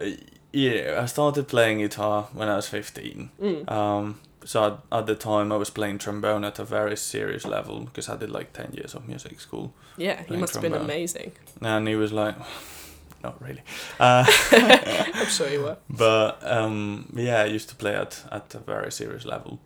uh, 0.00 0.06
yeah, 0.52 1.00
I 1.02 1.06
started 1.06 1.48
playing 1.48 1.78
guitar 1.78 2.28
when 2.32 2.48
I 2.48 2.56
was 2.56 2.68
15. 2.68 3.30
Mm. 3.40 3.70
Um, 3.70 4.20
so 4.44 4.64
at, 4.66 4.98
at 4.98 5.06
the 5.06 5.14
time, 5.14 5.52
I 5.52 5.56
was 5.56 5.70
playing 5.70 5.98
trombone 5.98 6.44
at 6.44 6.58
a 6.58 6.64
very 6.64 6.96
serious 6.96 7.46
level 7.46 7.80
because 7.80 8.08
I 8.08 8.16
did 8.16 8.30
like 8.30 8.52
10 8.52 8.72
years 8.74 8.94
of 8.94 9.08
music 9.08 9.40
school. 9.40 9.72
Yeah, 9.96 10.20
he 10.20 10.24
playing 10.24 10.40
must 10.40 10.54
have 10.54 10.62
been 10.62 10.74
amazing. 10.74 11.32
And 11.60 11.88
he 11.88 11.96
was 11.96 12.12
like, 12.12 12.34
not 13.22 13.40
really. 13.40 13.62
Uh, 13.98 14.24
I'm 14.52 15.26
sure 15.26 15.48
you 15.48 15.62
were. 15.62 15.76
but 15.88 16.38
um, 16.42 17.12
yeah, 17.14 17.42
I 17.42 17.44
used 17.46 17.68
to 17.70 17.76
play 17.76 17.94
at, 17.94 18.24
at 18.30 18.54
a 18.54 18.58
very 18.58 18.92
serious 18.92 19.24
level. 19.24 19.60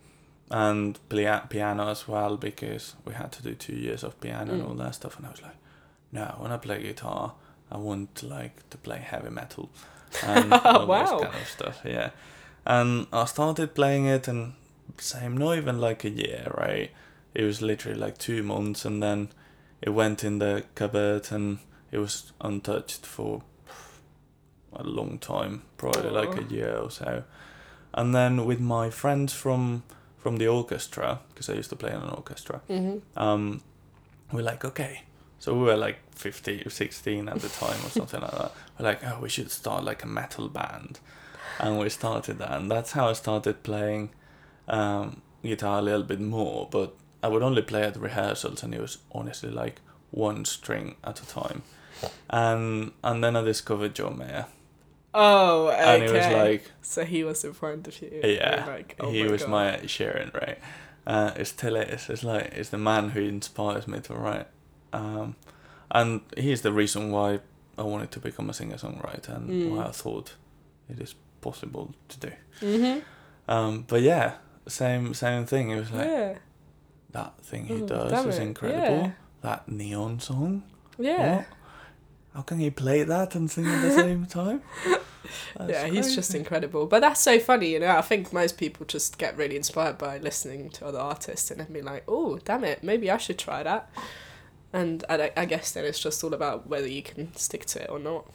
And 0.49 0.97
play 1.09 1.39
piano 1.49 1.89
as 1.89 2.07
well 2.07 2.37
because 2.37 2.95
we 3.05 3.13
had 3.13 3.31
to 3.33 3.43
do 3.43 3.53
two 3.53 3.75
years 3.75 4.03
of 4.03 4.19
piano 4.21 4.53
and 4.53 4.61
Mm. 4.63 4.69
all 4.69 4.75
that 4.75 4.95
stuff. 4.95 5.17
And 5.17 5.25
I 5.27 5.31
was 5.31 5.41
like, 5.41 5.57
no, 6.11 6.35
when 6.39 6.51
I 6.53 6.57
play 6.57 6.81
guitar, 6.81 7.33
I 7.69 7.77
want 7.77 8.23
like 8.23 8.69
to 8.69 8.77
play 8.77 8.99
heavy 8.99 9.29
metal 9.29 9.69
and 10.23 10.53
all 10.63 10.87
Wow. 10.87 11.01
this 11.01 11.11
kind 11.29 11.35
of 11.41 11.47
stuff. 11.49 11.81
Yeah, 11.83 12.09
and 12.65 13.07
I 13.11 13.25
started 13.25 13.75
playing 13.75 14.05
it, 14.05 14.27
and 14.29 14.53
same, 14.97 15.35
not 15.35 15.57
even 15.57 15.81
like 15.81 16.05
a 16.05 16.09
year, 16.09 16.49
right? 16.57 16.91
It 17.33 17.43
was 17.43 17.61
literally 17.61 17.99
like 17.99 18.17
two 18.17 18.41
months, 18.41 18.85
and 18.85 19.03
then 19.03 19.27
it 19.81 19.89
went 19.89 20.23
in 20.23 20.39
the 20.39 20.63
cupboard, 20.75 21.29
and 21.31 21.59
it 21.91 21.97
was 21.99 22.31
untouched 22.39 23.05
for 23.05 23.41
a 24.73 24.83
long 24.83 25.17
time, 25.19 25.63
probably 25.77 26.09
like 26.09 26.37
a 26.37 26.43
year 26.43 26.77
or 26.77 26.89
so. 26.91 27.23
And 27.93 28.15
then 28.15 28.45
with 28.45 28.59
my 28.61 28.89
friends 28.89 29.33
from 29.33 29.83
from 30.19 30.37
the 30.37 30.47
orchestra, 30.47 31.19
because 31.29 31.49
I 31.49 31.53
used 31.53 31.69
to 31.69 31.75
play 31.75 31.91
in 31.91 31.97
an 32.01 32.09
orchestra, 32.09 32.61
hmm 32.67 32.97
um, 33.15 33.61
we're 34.31 34.41
like, 34.41 34.65
okay. 34.65 35.03
So 35.39 35.53
we 35.53 35.63
were 35.65 35.77
like 35.77 35.99
15 36.15 36.63
or 36.65 36.69
16 36.69 37.29
at 37.29 37.39
the 37.39 37.49
time 37.49 37.79
or 37.85 37.89
something 37.89 38.19
like 38.19 38.31
that. 38.31 38.51
We're 38.77 38.85
like, 38.85 39.03
oh, 39.05 39.19
we 39.21 39.29
should 39.29 39.51
start 39.51 39.83
like 39.83 40.03
a 40.03 40.07
metal 40.07 40.49
band. 40.49 40.99
And 41.59 41.79
we 41.79 41.89
started 41.89 42.39
that. 42.39 42.51
And 42.51 42.69
that's 42.69 42.91
how 42.93 43.09
I 43.09 43.13
started 43.13 43.63
playing 43.63 44.09
um, 44.67 45.21
guitar 45.43 45.79
a 45.79 45.81
little 45.81 46.03
bit 46.03 46.19
more. 46.19 46.67
But 46.69 46.95
I 47.23 47.27
would 47.27 47.43
only 47.43 47.61
play 47.61 47.83
at 47.83 47.95
rehearsals 47.95 48.63
and 48.63 48.73
it 48.73 48.81
was 48.81 48.97
honestly 49.11 49.49
like 49.51 49.79
one 50.11 50.43
string 50.45 50.95
at 51.03 51.21
a 51.21 51.27
time. 51.27 51.61
And 52.29 52.91
and 53.03 53.23
then 53.23 53.35
I 53.35 53.41
discovered 53.41 53.95
John 53.95 54.17
Mayer. 54.17 54.47
Oh, 55.19 55.67
okay. 55.69 55.95
And 55.95 56.03
it 56.03 56.11
was 56.13 56.27
like, 56.43 56.71
so 56.81 57.03
he 57.03 57.23
was 57.23 57.43
in 57.43 57.53
front 57.53 57.87
of 57.87 57.99
you. 58.01 58.21
yeah, 58.23 58.65
like, 58.67 58.95
oh 58.99 59.09
he 59.11 59.23
my 59.23 59.31
was 59.31 59.41
God. 59.41 59.49
my 59.51 59.67
Sheeran, 59.85 60.33
right? 60.33 60.59
Uh, 61.07 61.31
it 61.35 61.45
still 61.45 61.75
is. 61.75 62.09
It's 62.09 62.23
like 62.23 62.51
it's 62.53 62.69
the 62.69 62.77
man 62.77 63.09
who 63.09 63.21
inspires 63.21 63.87
me 63.87 63.99
to 64.01 64.13
write, 64.13 64.47
um, 64.93 65.35
and 65.89 66.21
he's 66.35 66.61
the 66.61 66.71
reason 66.71 67.11
why 67.11 67.39
I 67.77 67.83
wanted 67.83 68.11
to 68.11 68.19
become 68.19 68.49
a 68.49 68.53
singer 68.53 68.75
songwriter 68.77 69.35
and 69.35 69.49
Mm. 69.49 69.75
why 69.75 69.85
I 69.85 69.91
thought 69.91 70.35
it 70.89 70.99
is 70.99 71.15
possible 71.41 71.93
to 72.09 72.19
do. 72.19 72.31
Mhm. 72.61 73.01
Um, 73.47 73.85
but 73.87 74.01
yeah, 74.01 74.33
same 74.67 75.13
same 75.13 75.45
thing. 75.45 75.69
It 75.71 75.79
was 75.79 75.91
like 75.91 76.07
yeah. 76.07 76.37
that 77.11 77.39
thing 77.41 77.65
he 77.67 77.81
Oh, 77.83 77.87
does 77.87 78.25
is 78.25 78.37
it, 78.39 78.41
incredible. 78.43 78.97
yeah. 79.05 79.11
That 79.41 79.67
neon 79.69 80.19
song. 80.19 80.63
Yeah. 80.99 81.37
What? 81.37 81.45
How 82.33 82.41
can 82.43 82.59
he 82.59 82.69
play 82.69 83.03
that 83.03 83.33
and 83.35 83.49
sing 83.49 83.65
at 83.65 83.81
the 83.81 83.91
same 83.91 84.25
time? 84.39 84.61
That's 85.57 85.71
yeah, 85.71 85.87
he's 85.87 86.15
just 86.15 86.33
incredible. 86.35 86.85
But 86.85 87.01
that's 87.01 87.19
so 87.21 87.39
funny, 87.39 87.71
you 87.71 87.79
know. 87.79 87.95
I 87.97 88.01
think 88.01 88.31
most 88.31 88.57
people 88.57 88.85
just 88.85 89.17
get 89.17 89.35
really 89.37 89.55
inspired 89.55 89.97
by 89.97 90.17
listening 90.17 90.69
to 90.71 90.85
other 90.85 90.99
artists 90.99 91.51
and 91.51 91.59
then 91.59 91.71
be 91.73 91.81
like, 91.81 92.03
oh, 92.07 92.37
damn 92.45 92.63
it, 92.63 92.83
maybe 92.83 93.09
I 93.11 93.17
should 93.17 93.37
try 93.39 93.63
that. 93.63 93.89
And 94.73 95.03
I, 95.09 95.31
I 95.35 95.45
guess 95.45 95.71
then 95.71 95.85
it's 95.85 95.99
just 95.99 96.23
all 96.23 96.33
about 96.33 96.67
whether 96.67 96.87
you 96.87 97.01
can 97.01 97.35
stick 97.35 97.65
to 97.67 97.83
it 97.83 97.89
or 97.89 97.99
not. 97.99 98.29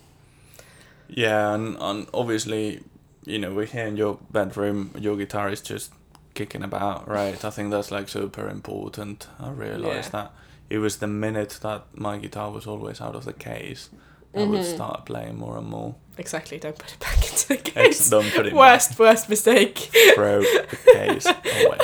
Yeah, 1.09 1.55
and, 1.55 1.77
and 1.81 2.07
obviously, 2.15 2.83
you 3.25 3.39
know, 3.39 3.53
we're 3.53 3.67
here 3.67 3.87
in 3.87 3.97
your 3.97 4.19
bedroom, 4.31 4.93
your 4.99 5.17
guitar 5.17 5.51
is 5.51 5.61
just 5.61 5.93
kicking 6.35 6.63
about, 6.63 7.07
right? 7.09 7.45
I 7.45 7.51
think 7.51 7.71
that's 7.71 7.91
like 7.91 8.09
super 8.09 8.49
important. 8.49 9.27
I 9.39 9.51
realized 9.51 10.13
Yeah. 10.15 10.23
that 10.23 10.33
it 10.71 10.79
was 10.79 10.97
the 10.99 11.07
minute 11.07 11.59
that 11.63 11.85
my 11.95 12.17
guitar 12.17 12.51
was 12.51 12.67
always 12.67 13.01
out 13.01 13.15
of 13.15 13.27
the 13.27 13.35
case, 13.35 13.91
I 14.35 14.45
would 14.45 14.65
start 14.65 15.05
playing 15.07 15.37
more 15.39 15.59
and 15.59 15.67
more. 15.69 15.95
Exactly, 16.19 16.59
don't 16.59 16.79
put 16.79 16.93
it 16.93 16.99
back 17.01 17.17
into 17.31 17.49
the 17.49 17.57
case. 17.57 18.09
don't 18.11 18.31
put 18.33 18.47
it 18.47 18.53
Worst, 18.55 18.99
worst 18.99 19.29
mistake. 19.29 19.91
back. 19.93 20.15
Throw 20.15 20.41
the 20.41 20.79
case 20.93 21.27
away. 21.27 21.79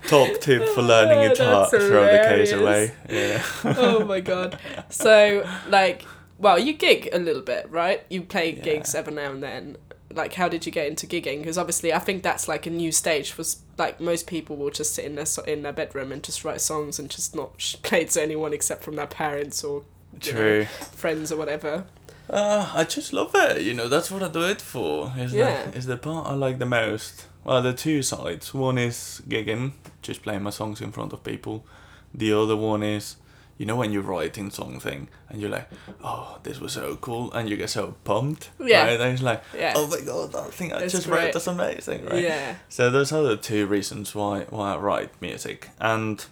Top 0.06 0.40
tip 0.40 0.68
for 0.70 0.82
learning 0.82 1.18
Oh, 1.18 1.28
guitar: 1.28 1.68
throw 1.68 2.04
the 2.04 2.24
case 2.28 2.52
away. 2.52 2.92
Yeah. 3.08 3.42
oh 3.64 4.04
my 4.04 4.20
god. 4.20 4.58
So, 4.88 5.46
like, 5.68 6.04
well, 6.38 6.58
you 6.58 6.72
gig 6.74 7.08
a 7.12 7.18
little 7.18 7.42
bit, 7.42 7.68
right? 7.70 8.04
You 8.08 8.22
play 8.22 8.54
Yeah. 8.54 8.62
gigs 8.62 8.94
every 8.94 9.14
now 9.14 9.30
and 9.32 9.42
then. 9.42 9.76
Like, 10.14 10.34
how 10.34 10.48
did 10.48 10.64
you 10.64 10.72
get 10.72 10.86
into 10.86 11.06
gigging? 11.06 11.38
Because 11.40 11.58
obviously, 11.58 11.92
I 11.92 11.98
think 11.98 12.22
that's 12.22 12.46
like 12.48 12.66
a 12.66 12.70
new 12.70 12.92
stage. 12.92 13.32
For 13.32 13.42
like 13.78 14.00
most 14.00 14.26
people 14.26 14.56
will 14.56 14.70
just 14.70 14.94
sit 14.94 15.04
in 15.04 15.14
their 15.16 15.26
so- 15.26 15.42
in 15.42 15.62
their 15.62 15.72
bedroom 15.72 16.12
and 16.12 16.22
just 16.22 16.44
write 16.44 16.60
songs 16.60 16.98
and 16.98 17.10
just 17.10 17.34
not 17.34 17.52
sh- 17.58 17.76
play 17.82 18.02
it 18.02 18.10
to 18.10 18.22
anyone 18.22 18.52
except 18.52 18.82
from 18.84 18.96
their 18.96 19.06
parents 19.08 19.62
or 19.64 19.82
you 20.22 20.32
know, 20.32 20.38
True. 20.38 20.64
friends 20.64 21.32
or 21.32 21.36
whatever. 21.36 21.84
Uh, 22.28 22.72
I 22.74 22.84
just 22.84 23.12
love 23.12 23.30
it. 23.34 23.62
You 23.62 23.72
know, 23.74 23.88
that's 23.88 24.10
what 24.10 24.22
I 24.22 24.28
do 24.28 24.42
it 24.42 24.60
for. 24.60 25.12
Is 25.16 25.32
Yeah. 25.32 25.66
the, 25.70 25.78
is 25.78 25.86
the 25.86 25.96
part 25.96 26.26
I 26.26 26.34
like 26.34 26.58
the 26.58 26.66
most. 26.66 27.26
Well, 27.44 27.62
the 27.62 27.72
two 27.72 28.02
sides. 28.02 28.52
One 28.52 28.78
is 28.78 29.22
gigging, 29.28 29.72
just 30.02 30.22
playing 30.22 30.42
my 30.42 30.50
songs 30.50 30.80
in 30.80 30.90
front 30.90 31.12
of 31.12 31.22
people. 31.22 31.64
The 32.12 32.32
other 32.32 32.56
one 32.56 32.82
is, 32.82 33.16
you 33.58 33.64
know, 33.66 33.76
when 33.76 33.92
you're 33.92 34.02
writing 34.02 34.50
something 34.50 35.08
and 35.28 35.40
you're 35.40 35.50
like, 35.50 35.68
oh, 36.02 36.38
this 36.42 36.58
was 36.60 36.72
so 36.72 36.96
cool, 36.96 37.30
and 37.32 37.48
you 37.48 37.56
get 37.56 37.70
so 37.70 37.94
pumped. 38.02 38.50
Yeah. 38.58 38.86
Right? 38.86 39.00
And 39.00 39.12
it's 39.12 39.22
like, 39.22 39.42
Yeah. 39.56 39.74
oh 39.76 39.86
my 39.86 40.00
god, 40.00 40.32
that 40.32 40.52
thing 40.52 40.72
I 40.72 40.78
It's 40.80 40.92
just 40.94 41.06
great. 41.06 41.26
wrote, 41.26 41.32
that's 41.34 41.46
amazing, 41.46 42.06
right? 42.06 42.22
Yeah. 42.24 42.56
So 42.68 42.90
those 42.90 43.12
are 43.12 43.22
the 43.22 43.36
two 43.36 43.66
reasons 43.68 44.14
why 44.16 44.46
why 44.50 44.74
I 44.74 44.76
write 44.78 45.10
music. 45.20 45.68
And 45.78 46.24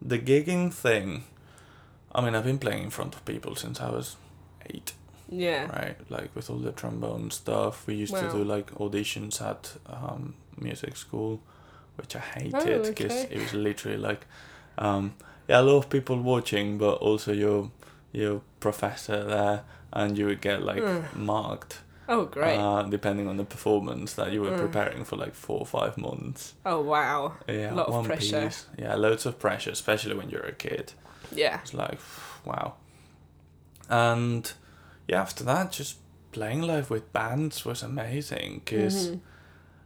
the 0.00 0.18
gigging 0.18 0.72
thing, 0.74 1.22
I 2.14 2.20
mean, 2.20 2.34
I've 2.34 2.44
been 2.44 2.58
playing 2.58 2.84
in 2.84 2.90
front 2.90 3.14
of 3.14 3.24
people 3.24 3.54
since 3.56 3.80
I 3.80 3.90
was 3.90 4.16
eight 4.68 4.92
Yeah. 5.30 5.66
right? 5.72 5.96
Like 6.10 6.34
with 6.36 6.50
all 6.50 6.58
the 6.58 6.72
trombone 6.72 7.30
stuff, 7.30 7.86
we 7.86 7.94
used 7.94 8.12
Wow. 8.12 8.20
to 8.20 8.28
do 8.38 8.44
like 8.44 8.70
auditions 8.74 9.40
at 9.40 9.76
um, 9.86 10.34
music 10.58 10.96
school, 10.96 11.40
which 11.96 12.14
I 12.14 12.18
Oh, 12.18 12.40
hated 12.40 12.82
because 12.82 13.24
okay. 13.24 13.34
it 13.34 13.40
was 13.40 13.54
literally 13.54 13.96
like, 13.98 14.26
um, 14.78 15.14
yeah, 15.48 15.60
a 15.60 15.62
lot 15.62 15.78
of 15.78 15.88
people 15.90 16.20
watching, 16.20 16.78
but 16.78 16.94
also 17.00 17.32
your 17.32 17.70
your 18.12 18.42
professor 18.60 19.24
there, 19.24 19.64
and 19.92 20.18
you 20.18 20.26
would 20.26 20.42
get 20.42 20.62
like 20.62 20.82
Mm. 20.82 21.16
marked, 21.16 21.80
Oh, 22.08 22.26
great. 22.26 22.58
uh, 22.58 22.82
depending 22.82 23.26
on 23.26 23.38
the 23.38 23.44
performance 23.44 24.12
that 24.14 24.32
you 24.32 24.42
were 24.42 24.52
Mm. 24.52 24.58
preparing 24.58 25.04
for 25.04 25.16
like 25.16 25.34
four 25.34 25.60
or 25.60 25.66
five 25.66 25.96
months. 25.96 26.52
oh, 26.66 26.80
wow. 26.82 27.32
Yeah, 27.48 27.72
a 27.72 27.74
Lot 27.74 27.88
of 27.88 28.04
pressure. 28.04 28.46
piece. 28.48 28.66
Yeah, 28.78 28.96
loads 28.96 29.24
of 29.24 29.38
pressure, 29.38 29.70
especially 29.70 30.14
when 30.14 30.28
you're 30.28 30.44
a 30.46 30.52
kid. 30.52 30.92
Yeah. 31.34 31.60
It's 31.62 31.74
like, 31.74 31.98
wow. 32.44 32.74
And 33.88 34.50
yeah, 35.08 35.20
after 35.20 35.44
that, 35.44 35.72
just 35.72 35.96
playing 36.32 36.62
live 36.62 36.90
with 36.90 37.12
bands 37.12 37.64
was 37.64 37.82
amazing 37.82 38.62
because 38.64 39.10
Mhm. 39.10 39.20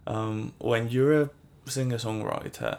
um, 0.07 0.53
when 0.59 0.89
you're 0.89 1.23
a 1.23 1.31
singer 1.67 1.97
songwriter 1.99 2.79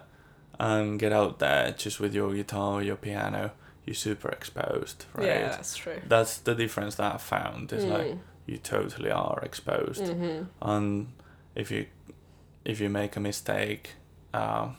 and 0.60 0.98
get 1.00 1.12
out 1.12 1.40
there 1.40 1.72
just 1.72 2.00
with 2.00 2.14
your 2.16 2.34
guitar 2.34 2.76
or 2.76 2.82
your 2.84 2.96
piano, 2.96 3.52
you're 3.86 3.94
super 3.94 4.30
exposed, 4.30 5.06
right? 5.14 5.26
Yeah, 5.28 5.50
that's 5.50 5.76
true. 5.76 6.02
That's 6.08 6.38
the 6.38 6.56
difference 6.56 6.96
that 6.96 7.16
I 7.16 7.18
found. 7.18 7.74
Is 7.74 7.84
like 7.86 8.08
Mm. 8.08 8.20
you 8.46 8.58
totally 8.58 9.12
are 9.12 9.40
exposed, 9.44 10.04
Mhm. 10.06 10.48
and 10.62 11.08
if 11.56 11.72
you 11.72 11.88
if 12.66 12.82
you 12.82 12.90
make 12.90 13.16
a 13.16 13.20
mistake, 13.22 13.92
um, 14.34 14.76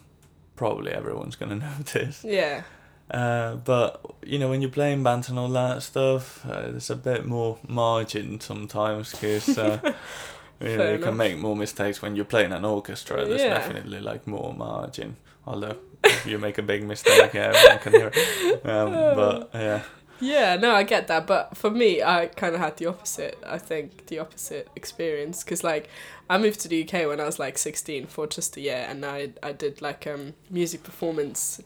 probably 0.57 0.92
everyone's 0.92 1.37
gonna 1.37 1.55
notice. 1.79 2.22
Yeah. 2.24 2.62
Uh, 3.11 3.57
but 3.57 4.01
you 4.23 4.38
know 4.38 4.49
when 4.51 4.61
you're 4.61 4.71
playing 4.71 5.03
bands 5.03 5.29
and 5.29 5.38
all 5.38 5.49
that 5.49 5.83
stuff, 5.83 6.44
uh, 6.47 6.62
there's 6.71 6.90
a 6.90 6.97
bit 6.97 7.25
more 7.27 7.59
margin 7.66 8.38
sometimes 8.40 9.12
because 9.12 9.57
uh, 9.59 9.81
you 10.61 10.77
know 10.77 10.92
you 10.92 10.99
can 10.99 11.16
make 11.16 11.38
more 11.38 11.57
mistakes 11.57 12.03
when 12.03 12.16
you're 12.16 12.25
playing 12.27 12.53
an 12.53 12.64
orchestra. 12.64 13.25
There's 13.25 13.42
Yeah. 13.42 13.55
definitely 13.59 14.01
like 14.01 14.27
more 14.27 14.53
margin. 14.55 15.16
Although 15.47 15.77
if 16.05 16.27
you 16.27 16.38
make 16.38 16.59
a 16.59 16.62
big 16.62 16.85
mistake, 16.85 17.33
yeah, 17.33 17.53
everyone 17.55 17.79
can 17.79 17.92
hear 17.94 18.12
it. 18.14 18.64
Um, 18.64 19.14
but 19.14 19.49
yeah, 19.55 19.83
Yeah, 20.21 20.57
no, 20.57 20.75
I 20.75 20.83
get 20.83 21.07
that, 21.07 21.27
but 21.27 21.57
for 21.57 21.71
me, 21.71 22.03
I 22.03 22.27
kind 22.27 22.55
of 22.55 22.61
had 22.61 22.77
the 22.77 22.87
opposite. 22.87 23.38
I 23.47 23.57
think 23.59 24.07
the 24.07 24.18
opposite 24.18 24.68
experience 24.77 25.44
because, 25.44 25.62
like, 25.64 25.88
I 26.29 26.38
moved 26.38 26.61
to 26.61 26.68
the 26.68 26.83
UK 26.83 27.07
when 27.09 27.21
I 27.21 27.25
was 27.25 27.38
like 27.38 27.57
sixteen 27.57 28.07
for 28.07 28.27
just 28.27 28.57
a 28.57 28.61
year, 28.61 28.85
and 28.90 29.05
I 29.07 29.31
I 29.42 29.53
did 29.53 29.81
like 29.81 30.07
um 30.07 30.35
music 30.51 30.83
performance, 30.83 31.62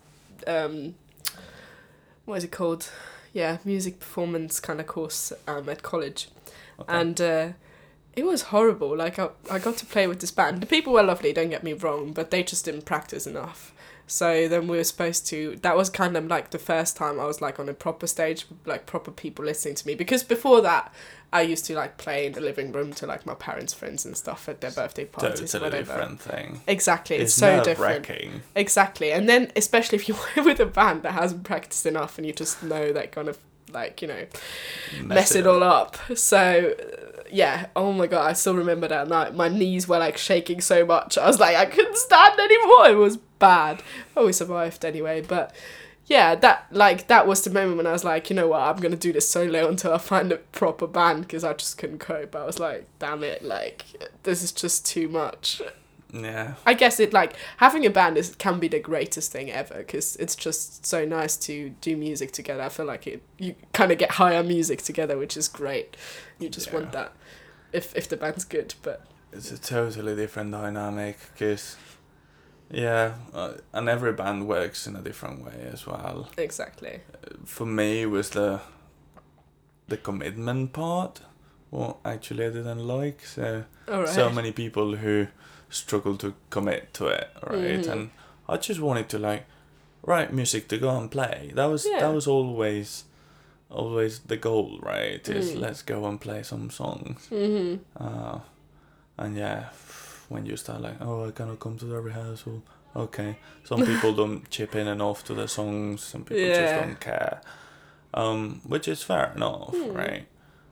um, 0.47 0.95
what 2.25 2.37
is 2.37 2.45
it 2.45 2.53
called? 2.53 2.91
Yeah, 3.33 3.59
music 3.65 3.99
performance 3.99 4.61
kind 4.61 4.81
of 4.81 4.87
course 4.87 5.33
um 5.47 5.69
at 5.69 5.83
college, 5.83 6.29
okay. 6.81 6.93
and 6.93 7.21
uh, 7.21 7.49
it 8.15 8.25
was 8.25 8.43
horrible. 8.43 8.97
Like 8.97 9.19
I 9.19 9.31
I 9.51 9.59
got 9.59 9.77
to 9.79 9.87
play 9.87 10.07
with 10.07 10.21
this 10.21 10.31
band. 10.31 10.61
The 10.61 10.67
people 10.67 10.93
were 10.93 11.03
lovely, 11.03 11.33
don't 11.33 11.51
get 11.51 11.63
me 11.63 11.73
wrong, 11.73 12.13
but 12.13 12.31
they 12.31 12.43
just 12.43 12.65
didn't 12.65 12.85
practice 12.85 13.27
enough. 13.27 13.72
So 14.07 14.49
then 14.49 14.69
we 14.69 14.77
were 14.77 14.85
supposed 14.85 15.27
to. 15.29 15.57
That 15.63 15.77
was 15.77 15.89
kind 15.89 16.17
of 16.17 16.27
like 16.27 16.51
the 16.51 16.59
first 16.59 16.97
time 16.97 17.19
I 17.19 17.25
was 17.25 17.41
like 17.41 17.59
on 17.59 17.69
a 17.69 17.75
proper 17.75 18.07
stage, 18.07 18.47
like 18.67 18.87
proper 18.87 19.11
people 19.11 19.45
listening 19.45 19.75
to 19.77 19.87
me. 19.87 19.95
Because 19.95 20.23
before 20.23 20.61
that, 20.63 20.93
I 21.33 21.43
used 21.43 21.65
to 21.67 21.75
like 21.75 21.97
play 21.97 22.27
in 22.27 22.33
the 22.33 22.41
living 22.41 22.73
room 22.73 22.93
to 22.95 23.07
like 23.07 23.25
my 23.25 23.35
parents' 23.35 23.73
friends 23.73 24.05
and 24.05 24.17
stuff 24.17 24.49
at 24.49 24.61
their 24.61 24.71
birthday 24.71 25.07
parties, 25.07 25.55
or 25.55 25.61
totally 25.61 25.71
whatever. 25.71 25.93
different 25.93 26.21
thing. 26.21 26.61
Exactly, 26.67 27.17
it's, 27.17 27.33
It's, 27.33 27.35
so 27.35 27.63
different. 27.65 28.07
Exactly, 28.55 29.13
and 29.13 29.29
then 29.29 29.51
especially 29.57 29.97
if 29.97 30.09
you're 30.09 30.19
with 30.45 30.61
a 30.61 30.67
band 30.67 31.03
that 31.03 31.13
hasn't 31.13 31.45
practiced 31.45 31.87
enough, 31.87 32.19
and 32.19 32.27
you 32.27 32.35
just 32.35 32.63
know 32.63 32.93
that 32.93 33.13
kind 33.13 33.29
of 33.29 33.39
like 33.73 34.03
you 34.03 34.09
know 34.09 34.27
mess, 35.03 35.35
it 35.35 35.47
all 35.47 35.63
up. 35.63 35.97
So, 36.15 36.75
uh, 36.79 37.23
yeah, 37.31 37.67
oh 37.75 37.93
my 37.93 38.07
god, 38.07 38.29
I 38.29 38.33
still 38.35 38.55
remember 38.55 38.89
that 38.89 39.09
night. 39.09 39.35
My 39.35 39.49
knees 39.49 39.89
were 39.89 39.99
like 39.99 40.19
shaking 40.19 40.61
so 40.61 40.85
much. 40.85 41.17
I 41.17 41.27
was 41.27 41.41
like, 41.41 41.57
I 41.57 41.65
couldn't 41.65 41.97
stand 41.97 42.39
anymore. 42.39 42.89
It 42.91 42.99
was 42.99 43.19
bad. 43.43 43.83
Oh, 44.17 44.27
we 44.27 44.33
survived 44.33 44.85
anyway, 44.85 45.21
but 45.21 45.53
yeah, 46.07 46.37
that 46.37 46.67
like 46.71 47.09
that 47.09 47.27
was 47.27 47.43
the 47.43 47.51
moment 47.51 47.77
when 47.77 47.87
I 47.89 47.93
was 47.93 48.05
like, 48.05 48.31
you 48.31 48.37
know 48.37 48.49
what, 48.49 48.61
I'm 48.61 48.77
gonna 48.77 48.97
do 48.97 49.13
this 49.13 49.29
solo 49.29 49.69
until 49.69 49.93
I 49.93 49.99
find 49.99 50.31
a 50.31 50.37
proper 50.37 50.87
band 50.87 51.23
because 51.23 51.43
I 51.43 51.53
just 51.53 51.77
couldn't 51.77 51.99
cope. 51.99 52.37
I 52.37 52.45
was 52.45 52.61
like, 52.61 52.87
damn 53.01 53.25
it, 53.25 53.43
like 53.43 53.85
this 54.23 54.43
is 54.43 54.53
just 54.53 54.87
too 54.87 55.09
much. 55.09 55.61
Yeah, 56.15 56.55
I 56.65 56.75
guess 56.75 57.01
it 57.01 57.13
like 57.13 57.35
having 57.57 57.85
a 57.85 57.91
band 57.91 58.17
is 58.17 58.37
can 58.37 58.61
be 58.61 58.69
the 58.69 58.79
greatest 58.79 59.33
thing 59.33 59.51
ever 59.51 59.79
because 59.79 60.15
it's 60.17 60.37
just 60.37 60.87
so 60.87 61.05
nice 61.05 61.37
to 61.39 61.71
do 61.81 61.97
music 61.97 62.31
together. 62.31 62.63
I 62.63 62.69
feel 62.69 62.87
like 62.87 63.07
it 63.09 63.23
you 63.39 63.57
kind 63.73 63.91
of 63.91 63.99
get 63.99 64.13
higher 64.13 64.45
music 64.45 64.83
together, 64.83 65.19
which 65.19 65.37
is 65.37 65.49
great. 65.49 65.97
You 66.39 66.49
just 66.49 66.73
want 66.73 66.93
that 66.93 67.13
if 67.73 67.97
if 67.97 68.09
the 68.09 68.17
band's 68.17 68.45
good, 68.45 68.75
but 68.83 69.07
it's 69.33 69.51
a 69.51 69.59
totally 69.59 70.15
different 70.15 70.53
dynamic 70.53 71.19
because 71.33 71.77
Yeah, 72.73 73.15
uh, 73.35 73.53
and 73.73 73.89
every 73.89 74.13
band 74.13 74.49
works 74.49 74.87
in 74.87 74.97
a 74.97 75.03
different 75.03 75.45
way 75.45 75.69
as 75.73 75.87
well. 75.87 76.29
Exactly. 76.39 77.01
For 77.45 77.67
me, 77.67 78.03
it 78.03 78.11
was 78.11 78.31
the 78.31 78.61
the 79.89 79.97
commitment 79.99 80.73
part. 80.73 81.21
Well, 81.71 81.99
actually 82.05 82.47
I 82.47 82.51
didn't 82.51 82.87
like. 82.87 83.25
So 83.27 83.65
right. 83.89 84.09
so 84.09 84.31
many 84.31 84.53
people 84.53 84.97
who 84.97 85.27
struggle 85.69 86.17
to 86.17 86.33
commit 86.51 86.95
to 86.95 87.07
it, 87.09 87.29
right? 87.47 87.81
Mhm. 87.85 87.93
And 87.93 88.11
I 88.49 88.57
just 88.57 88.81
wanted 88.81 89.09
to 89.11 89.19
like 89.19 89.45
write 90.07 90.33
music 90.33 90.69
to 90.69 90.79
go 90.79 90.91
and 90.97 91.11
play. 91.11 91.53
That 91.55 91.67
was 91.71 91.87
Yeah. 91.87 92.01
that 92.01 92.15
was 92.15 92.27
always 92.27 93.05
always 93.71 94.21
the 94.21 94.37
goal, 94.37 94.79
right? 94.83 95.29
Is 95.29 95.53
Mm. 95.53 95.61
let's 95.61 95.83
go 95.83 96.07
and 96.07 96.21
play 96.21 96.43
some 96.43 96.71
songs. 96.71 97.29
Mhm. 97.31 97.79
Uh, 97.97 98.39
and 99.19 99.37
yeah, 99.37 99.65
when 100.29 100.47
you 100.47 100.57
start 100.57 100.81
like, 100.81 100.97
oh, 101.01 101.27
I 101.27 101.31
cannot 101.31 101.61
come 101.61 101.77
to 101.79 101.85
the 101.85 102.01
rehearsal. 102.01 102.63
Okay, 102.95 103.37
some 103.65 103.83
people 103.85 104.13
don't 104.21 104.49
chip 104.51 104.75
in 104.77 104.87
enough 104.87 105.25
to 105.25 105.35
the 105.35 105.49
songs. 105.49 106.03
Some 106.03 106.25
people 106.25 106.49
just 106.49 106.75
don't 106.75 107.01
care, 107.01 107.41
um, 108.15 108.61
which 108.65 108.87
is 108.89 109.03
fair 109.03 109.33
enough, 109.35 109.75
Hmm. 109.75 109.93
right? 109.97 110.27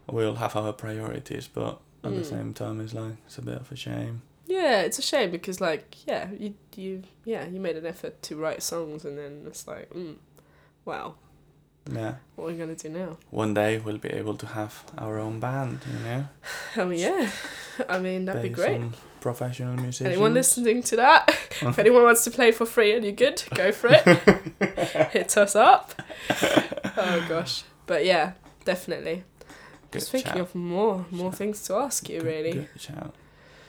We'll 0.07 0.35
have 0.37 0.57
our 0.57 0.73
priorities, 0.73 1.49
but 1.49 1.81
at 2.05 2.15
the 2.15 2.21
Mm. 2.21 2.25
same 2.25 2.55
time, 2.55 2.81
it's 2.81 2.95
like 2.95 3.15
it's 3.27 3.39
a 3.39 3.43
bit 3.43 3.57
of 3.61 3.71
a 3.73 3.77
shame. 3.77 4.23
Yeah, 4.47 4.81
it's 4.81 4.99
a 4.99 5.03
shame 5.03 5.31
because 5.31 5.61
like 5.61 6.07
yeah, 6.07 6.31
you 6.39 6.55
you 6.77 7.03
yeah 7.25 7.47
you 7.47 7.61
made 7.61 7.77
an 7.77 7.87
effort 7.87 8.21
to 8.23 8.37
write 8.37 8.63
songs 8.63 9.05
and 9.05 9.17
then 9.17 9.45
it's 9.47 9.67
like 9.69 9.89
mm, 9.91 10.17
wow, 10.85 11.15
Yeah, 11.91 12.15
what 12.35 12.45
are 12.45 12.53
we 12.53 12.59
gonna 12.59 12.75
do 12.75 12.89
now? 12.89 13.17
one 13.31 13.55
day 13.55 13.79
we'll 13.79 13.99
be 13.99 14.09
able 14.11 14.35
to 14.39 14.47
have 14.47 14.85
our 14.99 15.19
own 15.19 15.39
band, 15.41 15.79
you 15.87 15.99
know, 16.05 16.25
Oh 16.77 16.91
yeah, 16.91 17.31
I 17.89 17.99
mean 18.01 18.25
that'd 18.25 18.43
be 18.43 18.51
Play 18.51 18.79
great. 18.79 18.81
Professional 19.21 19.75
musicians. 19.75 20.09
Anyone 20.15 20.35
listening 20.35 20.83
to 20.85 20.97
that? 20.97 21.29
if 21.63 21.79
anyone 21.79 22.03
wants 22.05 22.25
to 22.25 22.31
play 22.31 22.53
for 22.53 22.67
free 22.67 22.95
and 22.95 23.05
you're 23.05 23.13
good, 23.13 23.43
go 23.55 23.73
for 23.73 23.89
it. 23.93 24.03
Hit 25.13 25.37
us 25.37 25.55
up. 25.57 26.01
Oh 26.97 27.25
gosh, 27.29 27.65
but 27.87 28.05
yeah, 28.05 28.33
definitely. 28.65 29.25
Good 29.91 29.99
Just 30.01 30.13
thinking 30.13 30.33
shout. 30.33 30.41
of 30.41 30.55
more 30.55 31.07
more 31.11 31.31
Shout. 31.31 31.39
things 31.39 31.63
to 31.65 31.75
ask 31.75 32.09
you 32.09 32.21
Good- 32.21 32.27
really. 32.27 32.53
good 32.53 32.69
shout. 32.79 33.15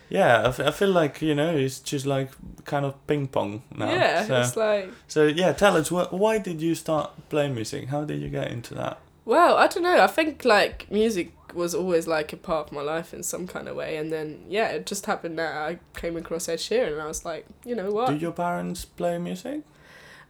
Yeah, 0.09 0.41
I, 0.41 0.47
f- 0.49 0.59
I 0.59 0.71
feel 0.71 0.89
like 0.89 1.21
you 1.21 1.33
know 1.33 1.55
it's 1.55 1.79
just 1.79 2.05
like 2.05 2.29
kind 2.65 2.85
of 2.85 2.95
ping 3.07 3.27
pong 3.27 3.63
now. 3.75 3.89
Yeah, 3.89 4.25
So, 4.25 4.41
it's 4.41 4.57
like 4.57 4.89
so 5.07 5.25
yeah, 5.27 5.53
tell 5.53 5.77
us 5.77 5.87
wh- 5.89 6.11
why 6.13 6.37
did 6.37 6.61
you 6.61 6.75
start 6.75 7.11
playing 7.29 7.55
music? 7.55 7.87
How 7.87 8.03
did 8.03 8.21
you 8.21 8.27
get 8.29 8.51
into 8.51 8.73
that? 8.75 8.97
Well, 9.23 9.55
I 9.55 9.67
don't 9.67 9.83
know. 9.83 10.03
I 10.03 10.07
think 10.07 10.43
like 10.45 10.91
music 10.91 11.31
was 11.53 11.73
always 11.75 12.07
like 12.07 12.33
a 12.33 12.37
part 12.37 12.67
of 12.67 12.73
my 12.73 12.81
life 12.81 13.13
in 13.13 13.23
some 13.23 13.47
kind 13.47 13.67
of 13.67 13.75
way, 13.75 13.97
and 13.97 14.11
then 14.11 14.45
yeah, 14.49 14.69
it 14.69 14.85
just 14.85 15.05
happened 15.05 15.37
that 15.39 15.55
I 15.55 15.79
came 15.99 16.17
across 16.17 16.47
Ed 16.49 16.59
Sheeran, 16.59 16.93
and 16.93 17.01
I 17.01 17.07
was 17.07 17.25
like, 17.25 17.45
you 17.65 17.75
know 17.75 17.91
what? 17.91 18.07
Do 18.09 18.15
your 18.15 18.31
parents 18.31 18.85
play 18.85 19.17
music? 19.17 19.61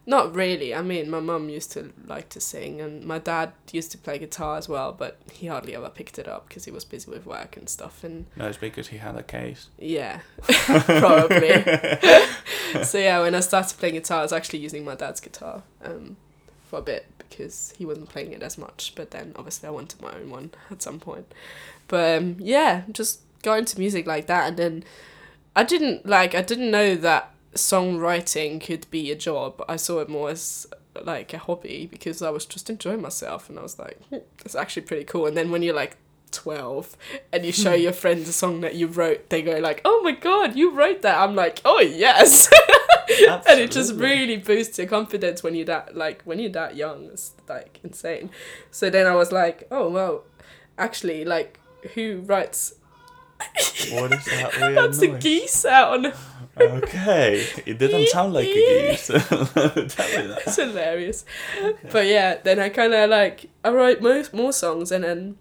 Not 0.04 0.34
really. 0.34 0.74
I 0.74 0.82
mean, 0.82 1.12
my 1.12 1.20
mum 1.20 1.48
used 1.48 1.72
to 1.74 1.94
like 2.08 2.30
to 2.30 2.40
sing, 2.40 2.82
and 2.82 3.06
my 3.06 3.20
dad 3.20 3.52
used 3.72 3.92
to 3.92 4.00
play 4.00 4.18
guitar 4.18 4.58
as 4.58 4.68
well, 4.68 4.92
but 4.92 5.20
he 5.32 5.46
hardly 5.46 5.76
ever 5.76 5.90
picked 5.90 6.18
it 6.18 6.28
up 6.28 6.48
because 6.48 6.66
he 6.66 6.72
was 6.72 6.84
busy 6.84 7.12
with 7.12 7.28
work 7.28 7.56
and 7.56 7.70
stuff. 7.70 8.04
And 8.04 8.26
No, 8.36 8.48
it's 8.48 8.58
because 8.58 8.88
he 8.88 8.98
had 8.98 9.16
a 9.16 9.22
case. 9.22 9.70
yeah, 9.78 10.22
probably. 10.48 11.64
so 12.84 12.98
yeah, 12.98 13.20
when 13.22 13.36
I 13.36 13.42
started 13.42 13.78
playing 13.78 13.96
guitar, 13.96 14.20
I 14.20 14.24
was 14.24 14.34
actually 14.34 14.60
using 14.60 14.84
my 14.84 14.96
dad's 14.96 15.20
guitar 15.20 15.62
um, 15.86 16.18
for 16.68 16.80
a 16.80 16.82
bit 16.82 17.06
because 17.32 17.74
he 17.78 17.86
wasn't 17.86 18.10
playing 18.10 18.34
it 18.34 18.44
as 18.44 18.58
much. 18.58 18.94
But 18.96 19.12
then 19.12 19.34
obviously 19.36 19.67
I 19.67 19.72
wanted 19.72 20.02
my 20.02 20.13
own 20.13 20.30
one 20.30 20.52
at 20.70 20.82
some 20.82 21.00
point. 21.00 21.34
But 21.88 22.20
um, 22.20 22.36
yeah, 22.39 22.84
just 22.91 23.22
got 23.41 23.60
into 23.60 23.80
music 23.80 24.06
like 24.06 24.28
that, 24.28 24.50
and 24.50 24.58
then 24.58 24.84
I 25.56 25.63
didn't 25.63 26.06
like 26.06 26.36
I 26.36 26.41
didn't 26.41 26.72
know 26.72 26.96
that 26.96 27.34
songwriting 27.56 28.63
could 28.63 28.89
be 28.91 29.12
a 29.12 29.15
job. 29.15 29.63
I 29.67 29.76
saw 29.76 30.00
it 30.00 30.10
more 30.10 30.30
as 30.30 30.67
like 31.04 31.34
a 31.34 31.38
hobby 31.38 31.88
because 31.89 32.22
I 32.22 32.30
was 32.30 32.46
just 32.46 32.70
enjoying 32.70 33.02
myself, 33.02 33.50
and 33.50 33.58
I 33.58 33.63
was 33.63 33.80
like, 33.80 34.00
hmm, 34.10 34.17
it's 34.46 34.56
actually 34.56 34.84
pretty 34.84 35.06
cool. 35.06 35.26
And 35.26 35.36
then 35.36 35.52
when 35.52 35.63
you're 35.63 35.76
like 35.76 35.98
12 36.32 36.98
and 37.32 37.46
you 37.46 37.52
show 37.52 37.74
your 37.74 37.94
friends 37.94 38.28
a 38.28 38.34
song 38.34 38.62
that 38.62 38.76
you 38.76 38.88
wrote 38.88 39.30
they 39.30 39.41
go 39.41 39.58
like 39.58 39.82
oh 39.86 40.02
my 40.02 40.13
god 40.13 40.56
you 40.56 40.72
wrote 40.72 41.02
that 41.02 41.20
i'm 41.20 41.36
like 41.36 41.62
oh 41.65 41.82
yes 41.82 42.50
and 43.50 43.60
it 43.60 43.72
just 43.72 43.94
really 43.96 44.38
boosts 44.38 44.78
your 44.78 44.88
confidence 44.88 45.44
when 45.44 45.56
you're 45.56 45.66
that 45.66 45.96
like 45.96 46.22
when 46.24 46.40
you're 46.40 46.50
that 46.52 46.76
young 46.76 47.06
it's 47.06 47.34
like 47.48 47.80
insane 47.84 48.30
so 48.72 48.90
then 48.90 49.06
i 49.08 49.16
was 49.16 49.32
like 49.32 49.68
oh 49.72 49.90
well 49.90 50.24
actually 50.78 51.24
like 51.26 51.60
who 51.96 52.22
writes 52.26 52.76
What 53.92 54.14
is 54.14 54.26
that 54.26 54.58
weird 54.62 54.78
that's 54.78 55.00
the 55.00 55.08
noise? 55.10 55.24
geese 55.24 55.54
sound 55.54 56.14
Okay, 56.60 57.48
it 57.66 57.78
didn't 57.80 58.10
sound 58.10 58.34
like 58.34 58.46
a 58.46 58.54
geese. 58.92 59.08
Tell 59.08 59.20
me 59.20 59.26
that. 59.26 60.42
it's 60.46 60.58
hilarious 60.58 61.26
but 61.92 62.06
yeah 62.06 62.36
then 62.44 62.60
i 62.60 62.70
kind 62.70 62.94
of 62.94 63.10
like 63.10 63.50
i 63.64 63.70
write 63.70 64.02
most 64.02 64.34
more 64.34 64.52
songs 64.54 64.92
and 64.92 65.04
then 65.04 65.38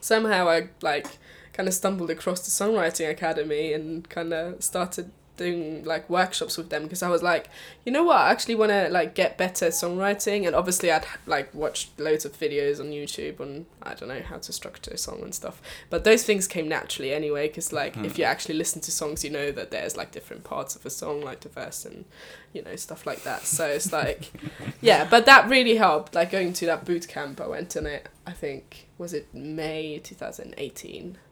somehow 0.00 0.48
i 0.48 0.68
like 0.80 1.18
kind 1.52 1.68
of 1.68 1.74
stumbled 1.74 2.08
across 2.08 2.40
the 2.40 2.50
songwriting 2.52 3.10
academy 3.10 3.72
and 3.72 4.08
kind 4.08 4.32
of 4.32 4.62
started 4.62 5.10
doing 5.38 5.82
like 5.84 6.08
workshops 6.10 6.58
with 6.58 6.68
them 6.68 6.82
because 6.82 7.02
i 7.02 7.08
was 7.08 7.22
like 7.22 7.48
you 7.84 7.92
know 7.92 8.04
what? 8.04 8.18
I 8.18 8.30
actually 8.32 8.54
want 8.54 8.70
to 8.70 8.90
like 8.90 9.14
get 9.14 9.38
better 9.38 9.64
at 9.66 9.72
songwriting. 9.72 10.46
And 10.46 10.54
obviously 10.54 10.92
i'd 10.92 11.06
like 11.26 11.54
watched 11.54 11.98
loads 11.98 12.26
of 12.26 12.32
videos 12.38 12.78
on 12.80 12.90
youtube 12.90 13.40
on 13.40 13.64
i 13.82 13.94
don't 13.94 14.10
know 14.10 14.20
how 14.20 14.36
to 14.36 14.52
structure 14.52 14.90
a 14.90 14.98
song 14.98 15.22
and 15.22 15.34
stuff. 15.34 15.62
But 15.88 16.04
those 16.04 16.22
things 16.24 16.46
came 16.46 16.68
naturally 16.68 17.14
anyway 17.14 17.48
because 17.48 17.72
like 17.72 17.94
Hmm. 17.94 18.04
if 18.04 18.18
you 18.18 18.24
actually 18.24 18.56
listen 18.56 18.82
to 18.82 18.90
songs 18.92 19.24
you 19.24 19.30
know 19.30 19.50
that 19.52 19.70
there's 19.70 19.96
like 19.96 20.10
different 20.10 20.44
parts 20.44 20.76
of 20.76 20.84
a 20.84 20.90
song 20.90 21.22
like 21.22 21.40
the 21.40 21.48
verse 21.48 21.86
and 21.86 22.04
you 22.52 22.60
know 22.62 22.76
stuff 22.76 23.06
like 23.06 23.22
that. 23.22 23.42
So 23.46 23.66
it's 23.66 23.90
like 23.92 24.30
yeah 24.82 25.06
but 25.08 25.24
that 25.24 25.48
really 25.48 25.76
helped. 25.76 26.14
Like 26.14 26.30
going 26.30 26.52
to 26.52 26.66
that 26.66 26.84
boot 26.84 27.08
camp 27.08 27.40
i 27.40 27.46
went 27.46 27.76
on 27.76 27.86
it 27.86 28.08
i 28.26 28.32
think 28.32 28.88
was 28.98 29.14
it 29.14 29.32
may 29.32 29.98
2018 29.98 31.16
Wow, 31.16 31.27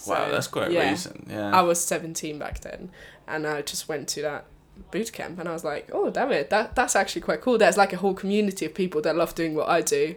So, 0.00 0.28
that's 0.30 0.46
quite 0.46 0.70
yeah. 0.70 0.90
recent. 0.90 1.26
Yeah. 1.28 1.54
I 1.54 1.62
was 1.62 1.82
17 1.84 2.38
back 2.38 2.60
then, 2.60 2.90
and 3.26 3.46
I 3.46 3.62
just 3.62 3.88
went 3.88 4.08
to 4.08 4.22
that 4.22 4.46
boot 4.90 5.12
camp, 5.12 5.38
and 5.38 5.48
I 5.48 5.52
was 5.52 5.64
like, 5.64 5.90
oh, 5.92 6.10
damn 6.10 6.32
it, 6.32 6.50
that, 6.50 6.74
that's 6.74 6.96
actually 6.96 7.22
quite 7.22 7.40
cool. 7.40 7.58
There's 7.58 7.76
like 7.76 7.92
a 7.92 7.96
whole 7.96 8.14
community 8.14 8.66
of 8.66 8.74
people 8.74 9.02
that 9.02 9.16
love 9.16 9.34
doing 9.34 9.54
what 9.54 9.68
I 9.68 9.82
do, 9.82 10.14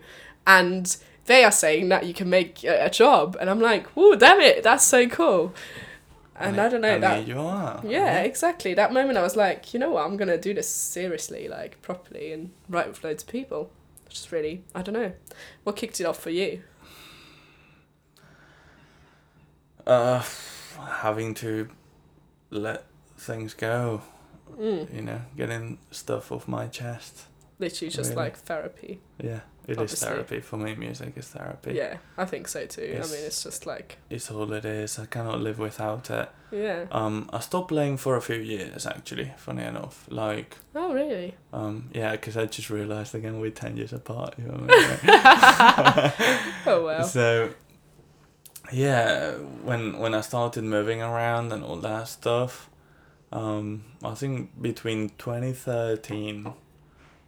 and 0.48 0.96
they 1.26 1.44
are 1.44 1.52
saying 1.52 1.90
that 1.90 2.06
you 2.06 2.14
can 2.14 2.30
make 2.30 2.64
a, 2.64 2.86
a 2.86 2.90
job, 2.90 3.38
and 3.40 3.50
I'm 3.50 3.60
like, 3.60 3.88
oh, 3.96 4.16
damn 4.16 4.40
it, 4.40 4.64
that's 4.64 4.86
so 4.86 5.08
cool. 5.08 5.54
And 6.36 6.60
I 6.60 6.68
don't 6.68 6.82
know, 6.82 6.96
and 6.96 7.04
that. 7.04 7.28
you 7.28 7.40
are. 7.40 7.82
Yeah, 7.86 8.22
exactly. 8.22 8.74
That 8.74 8.92
moment 8.92 9.18
I 9.18 9.22
was 9.22 9.36
like, 9.36 9.74
you 9.74 9.80
know 9.80 9.92
what, 9.92 10.06
I'm 10.06 10.18
gonna 10.18 10.38
do 10.38 10.54
this 10.54 10.68
seriously, 10.68 11.48
like 11.48 11.82
properly, 11.82 12.34
and 12.34 12.52
write 12.68 12.88
with 12.88 13.04
loads 13.04 13.24
of 13.24 13.30
people. 13.30 13.70
Just 14.10 14.32
really, 14.32 14.64
I 14.74 14.82
don't 14.82 14.94
know. 14.94 15.14
What 15.64 15.76
kicked 15.76 16.02
it 16.02 16.06
off 16.06 16.20
for 16.20 16.30
you? 16.32 16.62
Uh, 19.86 20.24
having 21.02 21.34
to 21.36 21.70
let 22.50 22.86
things 23.18 23.54
go. 23.54 24.02
Mm. 24.60 24.94
You 24.96 25.02
know, 25.02 25.22
getting 25.36 25.80
stuff 25.92 26.32
off 26.32 26.48
my 26.48 26.68
chest. 26.68 27.24
Literally 27.60 27.90
just 27.92 28.10
Really? 28.12 28.24
like 28.24 28.38
therapy. 28.38 29.00
Yeah, 29.22 29.40
it 29.68 29.72
is 29.72 29.78
Obviously. 29.78 30.08
therapy 30.10 30.40
for 30.42 30.58
me. 30.58 30.76
Music 30.76 31.14
is 31.16 31.28
therapy. 31.30 31.74
Yeah, 31.74 31.98
I 32.18 32.26
think 32.26 32.48
so 32.48 32.66
too. 32.66 32.90
Yes. 32.94 33.12
I 33.12 33.16
mean, 33.16 33.26
it's 33.26 33.44
just 33.44 33.66
like, 33.66 33.98
It's 34.10 34.30
all 34.32 34.52
it 34.54 34.66
is. 34.66 35.00
I 35.00 35.06
cannot 35.06 35.40
live 35.40 35.60
without 35.60 36.10
it. 36.10 36.30
yeah. 36.52 36.86
Um, 36.92 37.30
I 37.32 37.40
stopped 37.40 37.70
playing 37.70 37.98
for 37.98 38.16
a 38.16 38.22
few 38.22 38.36
years 38.38 38.86
actually. 38.86 39.32
Funny 39.38 39.64
enough, 39.64 40.06
like 40.10 40.58
Oh, 40.76 40.94
really? 40.94 41.36
um, 41.54 41.90
yeah, 41.94 42.12
because 42.12 42.36
I 42.38 42.46
just 42.48 42.70
realized 42.70 43.16
again 43.16 43.40
we're 43.40 43.52
ten 43.52 43.78
years 43.78 43.94
apart. 43.94 44.36
You 44.38 44.46
know 44.46 44.58
what 44.66 44.72
I 44.72 46.12
mean? 46.36 46.44
Oh, 46.68 46.84
well. 46.86 47.04
So 47.06 47.50
yeah, 48.72 49.32
when 49.64 50.00
when 50.00 50.14
I 50.14 50.22
started 50.22 50.64
moving 50.64 51.02
around 51.02 51.52
and 51.52 51.64
all 51.64 51.78
that 51.78 52.08
stuff, 52.08 52.70
um, 53.32 53.84
I 54.04 54.14
think 54.14 54.62
between 54.62 55.10
twenty 55.18 55.54
thirteen, 55.54 56.54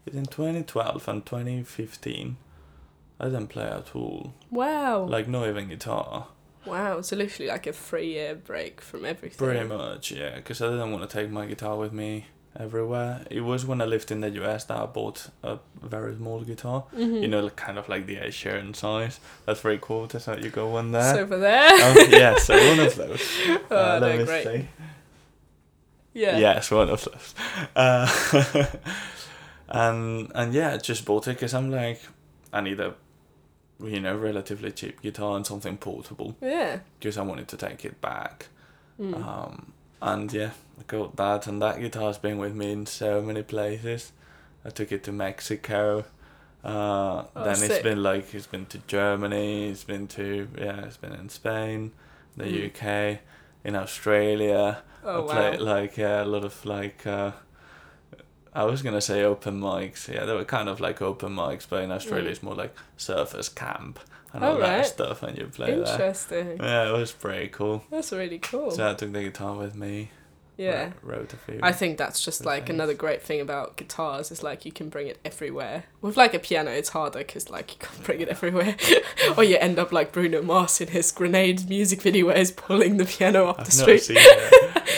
between 0.05 0.25
twenty 0.25 0.63
twelve 0.63 1.07
and 1.07 1.25
twenty 1.25 1.63
fifteen, 1.63 2.37
I 3.19 3.25
didn't 3.25 3.47
play 3.47 3.65
at 3.65 3.95
all. 3.95 4.33
Wow. 4.49 5.03
Like 5.03 5.27
not 5.27 5.47
even 5.47 5.67
guitar. 5.67 6.27
wow. 6.65 7.01
So 7.01 7.15
literally 7.15 7.49
like 7.49 7.67
a 7.67 7.73
three 7.73 8.13
year 8.13 8.35
break 8.35 8.81
from 8.81 9.05
everything. 9.05 9.37
Pretty 9.37 9.67
much, 9.67 10.11
yeah. 10.11 10.35
Because 10.35 10.61
I 10.61 10.69
didn't 10.69 10.91
want 10.91 11.09
to 11.09 11.17
take 11.17 11.29
my 11.29 11.45
guitar 11.45 11.77
with 11.77 11.91
me 11.93 12.27
everywhere. 12.59 13.25
It 13.29 13.41
was 13.41 13.65
when 13.65 13.81
I 13.81 13.85
lived 13.85 14.11
in 14.11 14.21
the 14.21 14.29
US 14.43 14.63
that 14.65 14.77
I 14.77 14.85
bought 14.85 15.29
a 15.43 15.59
very 15.81 16.15
small 16.15 16.41
guitar. 16.41 16.85
Mhm. 16.95 17.21
You 17.21 17.27
know, 17.27 17.41
like, 17.41 17.55
kind 17.55 17.77
of 17.77 17.89
like 17.89 18.05
the 18.07 18.17
Ed 18.17 18.31
Sheeran 18.31 18.75
size. 18.75 19.19
That's 19.45 19.59
very 19.61 19.75
three 19.75 19.81
quarters. 19.81 20.23
So 20.23 20.35
you 20.37 20.49
go 20.49 20.69
one 20.69 20.91
there. 20.91 21.13
So 21.15 21.19
over 21.21 21.37
there. 21.37 21.69
oh, 21.71 22.07
yeah, 22.09 22.37
so 22.37 22.53
one 22.69 22.79
of 22.79 22.95
those. 22.95 23.21
Oh, 23.71 23.75
Uh, 23.75 23.99
let 24.01 24.17
me 24.19 24.25
great. 24.25 24.43
see. 24.43 24.67
Yeah. 26.13 26.37
Yes, 26.37 26.71
one 26.71 26.89
of 26.89 27.03
those. 27.03 27.35
Uh, 27.75 28.07
and 29.69 30.31
and 30.35 30.53
yeah, 30.53 30.73
I 30.73 30.77
just 30.77 31.05
bought 31.05 31.27
it 31.27 31.31
because 31.35 31.53
I'm 31.53 31.71
like, 31.71 32.01
I 32.53 32.61
need 32.61 32.79
a, 32.79 32.93
you 33.83 33.99
know, 33.99 34.15
relatively 34.15 34.71
cheap 34.71 35.01
guitar 35.01 35.35
and 35.35 35.45
something 35.45 35.77
portable 35.77 36.35
Yeah. 36.41 36.79
because 36.99 37.17
I 37.17 37.23
wanted 37.23 37.47
to 37.49 37.57
take 37.57 37.83
it 37.85 37.99
back. 38.01 38.47
Mm. 38.99 39.13
Um, 39.15 39.73
and 40.01 40.31
yeah, 40.33 40.51
I 40.79 40.83
got 40.87 41.15
that, 41.15 41.47
and 41.47 41.61
that 41.61 41.79
guitar's 41.79 42.17
been 42.17 42.37
with 42.37 42.53
me 42.55 42.71
in 42.71 42.85
so 42.85 43.21
many 43.21 43.43
places. 43.43 44.11
I 44.63 44.69
took 44.69 44.91
it 44.91 45.03
to 45.05 45.11
Mexico. 45.11 46.05
Uh, 46.63 47.25
Oh, 47.35 47.43
then 47.43 47.61
it's 47.61 47.79
been 47.83 48.01
like 48.01 48.33
it's 48.33 48.47
been 48.47 48.65
to 48.67 48.79
Germany. 48.87 49.69
It's 49.69 49.83
been 49.83 50.07
to 50.07 50.47
yeah. 50.57 50.85
It's 50.85 50.97
been 50.97 51.13
in 51.13 51.29
Spain, 51.29 51.91
the 52.35 52.45
Mm. 52.45 52.65
UK, 52.69 53.19
in 53.63 53.75
Australia. 53.75 54.81
Oh 55.03 55.27
I 55.29 55.33
played 55.33 55.59
wow. 55.59 55.65
like 55.75 55.97
yeah, 55.97 56.23
a 56.23 56.25
lot 56.25 56.43
of 56.43 56.65
like. 56.65 57.05
Uh, 57.05 57.31
I 58.53 58.63
was 58.63 58.81
gonna 58.81 59.01
say 59.01 59.23
open 59.23 59.59
mics. 59.59 60.07
Yeah, 60.11 60.25
they 60.25 60.33
were 60.33 60.45
kind 60.45 60.69
of 60.69 60.79
like 60.79 61.01
open 61.01 61.35
mics, 61.35 61.67
but 61.69 61.83
in 61.83 61.91
Australia 61.91 62.29
Mm. 62.29 62.31
it's 62.31 62.43
more 62.43 62.55
like 62.55 62.73
surfers 62.97 63.53
camp 63.53 63.99
and 64.35 64.43
Oh, 64.43 64.51
all 64.53 64.57
that 64.59 64.85
stuff, 64.85 65.23
and 65.23 65.37
you 65.37 65.45
play 65.47 65.71
there. 65.75 65.79
Interesting. 65.91 66.57
Yeah, 66.59 66.89
it 66.89 66.91
was 66.91 67.11
pretty 67.11 67.47
cool. 67.49 67.83
That's 67.89 68.11
really 68.11 68.39
cool. 68.39 68.71
So 68.71 68.89
I 68.89 68.93
took 68.93 69.11
the 69.13 69.23
guitar 69.23 69.55
with 69.55 69.75
me. 69.75 70.11
yeah. 70.57 70.91
wrote, 71.03 71.17
wrote 71.17 71.33
a 71.33 71.37
few. 71.37 71.59
I 71.61 71.71
think 71.73 71.97
that's 71.97 72.23
just 72.23 72.45
like 72.45 72.67
things. 72.67 72.75
another 72.75 72.93
great 72.93 73.21
thing 73.21 73.41
about 73.41 73.75
guitars 73.75 74.31
is 74.31 74.41
like 74.43 74.65
you 74.65 74.71
can 74.71 74.87
bring 74.89 75.07
it 75.07 75.19
everywhere. 75.25 75.83
With 76.01 76.15
like 76.17 76.33
a 76.33 76.39
piano, 76.39 76.71
it's 76.71 76.89
harder 76.89 77.19
because 77.19 77.49
like 77.49 77.73
you 77.73 77.79
can't 77.79 78.03
bring 78.03 78.21
it 78.21 78.29
everywhere, 78.29 78.75
or 79.37 79.43
you 79.43 79.57
end 79.57 79.79
up 79.79 79.91
like 79.91 80.11
Bruno 80.13 80.41
Mars 80.41 80.79
in 80.79 80.87
his 80.89 81.11
Grenade 81.11 81.67
music 81.67 82.01
video 82.01 82.27
where 82.27 82.37
he's 82.37 82.51
pulling 82.51 82.97
the 82.97 83.05
piano 83.05 83.47
up 83.47 83.59
I've 83.59 83.65
the 83.65 83.71
street. 83.71 84.09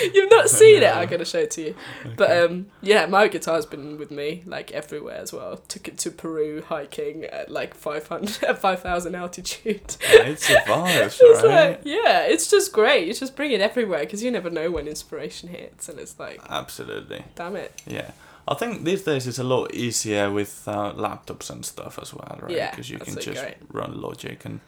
You've 0.14 0.30
not 0.32 0.50
seen 0.50 0.84
it. 0.84 0.96
I'm 0.96 1.08
gonna 1.08 1.26
show 1.26 1.40
it 1.40 1.52
to 1.52 1.62
you. 1.62 1.76
But 2.16 2.36
um, 2.38 2.68
yeah, 2.82 3.06
my 3.06 3.28
guitar's 3.28 3.66
been 3.66 3.98
with 3.98 4.12
me 4.12 4.44
like 4.46 4.72
everywhere 4.72 5.18
as 5.18 5.32
well. 5.34 5.58
Took 5.68 5.88
it 5.88 5.98
to 6.00 6.12
Peru 6.12 6.62
hiking 6.68 7.24
at 7.26 7.50
like 7.52 7.74
500, 7.74 8.58
5,000 8.58 9.16
altitude. 9.16 9.96
it 10.02 10.40
survives, 10.40 11.20
It's 11.22 11.44
right? 11.44 11.70
like, 11.72 11.82
yeah, 11.84 12.22
it's 12.22 12.50
just 12.50 12.72
great. 12.74 13.08
You 13.08 13.14
just 13.14 13.36
bring 13.36 13.52
it 13.52 13.62
everywhere 13.62 14.00
because 14.02 14.24
you 14.24 14.32
never 14.32 14.50
know 14.50 14.72
when 14.72 14.88
inspiration 14.88 15.50
hits, 15.50 15.90
and 15.90 16.00
it's 16.00 16.20
like, 16.20 16.42
Absolutely. 16.50 17.24
damn 17.36 17.56
it. 17.56 17.82
Yeah. 17.86 18.12
I 18.50 18.54
think 18.56 18.86
these 18.86 19.04
days 19.04 19.28
it's 19.28 19.40
a 19.40 19.44
lot 19.44 19.74
easier 19.74 20.32
with 20.32 20.64
uh, 20.68 20.94
laptops 20.94 21.50
and 21.50 21.66
stuff 21.66 22.00
as 22.02 22.14
well, 22.14 22.40
right? 22.42 22.52
Yeah, 22.52 22.70
Because 22.72 22.90
you 22.90 22.98
that's 22.98 23.14
can 23.14 23.22
just 23.22 23.42
great. 23.42 23.56
run 23.74 24.00
Logic 24.02 24.44
and, 24.46 24.62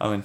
I 0.00 0.10
mean, 0.10 0.22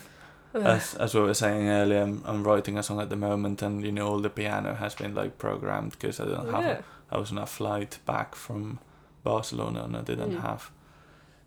as 0.54 0.96
as 0.96 1.14
we 1.16 1.22
were 1.22 1.34
saying 1.34 1.68
earlier, 1.70 2.02
I'm, 2.02 2.22
I'm 2.26 2.44
writing 2.44 2.78
a 2.78 2.84
song 2.84 3.00
at 3.02 3.10
the 3.10 3.16
moment, 3.16 3.62
and 3.62 3.84
you 3.84 3.92
know 3.92 4.08
all 4.08 4.20
the 4.20 4.30
piano 4.30 4.74
has 4.76 4.96
been 4.96 5.14
like 5.16 5.38
programmed 5.38 5.92
because 5.92 6.20
I 6.20 6.26
don't 6.26 6.50
have. 6.52 6.64
yeah. 6.64 6.82
A, 7.12 7.16
I 7.16 7.20
was 7.20 7.32
on 7.32 7.38
a 7.38 7.46
flight 7.46 8.00
back 8.06 8.36
from 8.36 8.80
Barcelona 9.24 9.84
and 9.84 9.98
I 9.98 10.02
didn't 10.02 10.32
Mm. 10.38 10.42
have 10.42 10.72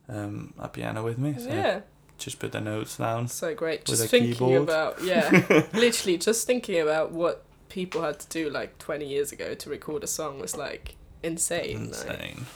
um, 0.08 0.52
a 0.58 0.68
piano 0.68 1.02
with 1.02 1.18
me, 1.18 1.34
so 1.38 1.48
yeah, 1.48 1.80
just 2.18 2.38
put 2.38 2.52
the 2.52 2.60
notes 2.60 2.98
down. 2.98 3.28
so 3.28 3.54
great. 3.54 3.80
With 3.88 3.98
Just 3.98 4.10
thinking 4.10 4.32
keyboard. 4.34 4.62
about 4.62 5.02
yeah, 5.02 5.30
literally 5.72 6.18
just 6.18 6.46
thinking 6.46 6.80
about 6.80 7.12
what 7.12 7.44
people 7.70 8.02
had 8.02 8.20
to 8.20 8.28
do 8.28 8.50
like 8.50 8.78
20 8.78 9.06
years 9.08 9.32
ago 9.32 9.54
to 9.54 9.70
record 9.70 10.04
a 10.04 10.06
song 10.06 10.38
was 10.38 10.56
like 10.56 10.96
insane. 11.22 11.90
Like, 11.90 12.10
Insane. 12.10 12.46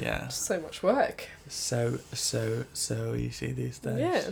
Yeah. 0.00 0.28
so 0.28 0.60
much 0.60 0.82
work. 0.82 1.28
So 1.48 1.98
so 2.12 2.64
so 2.72 3.14
easy 3.14 3.52
these 3.52 3.78
days. 3.78 3.98
Yeah. 3.98 4.30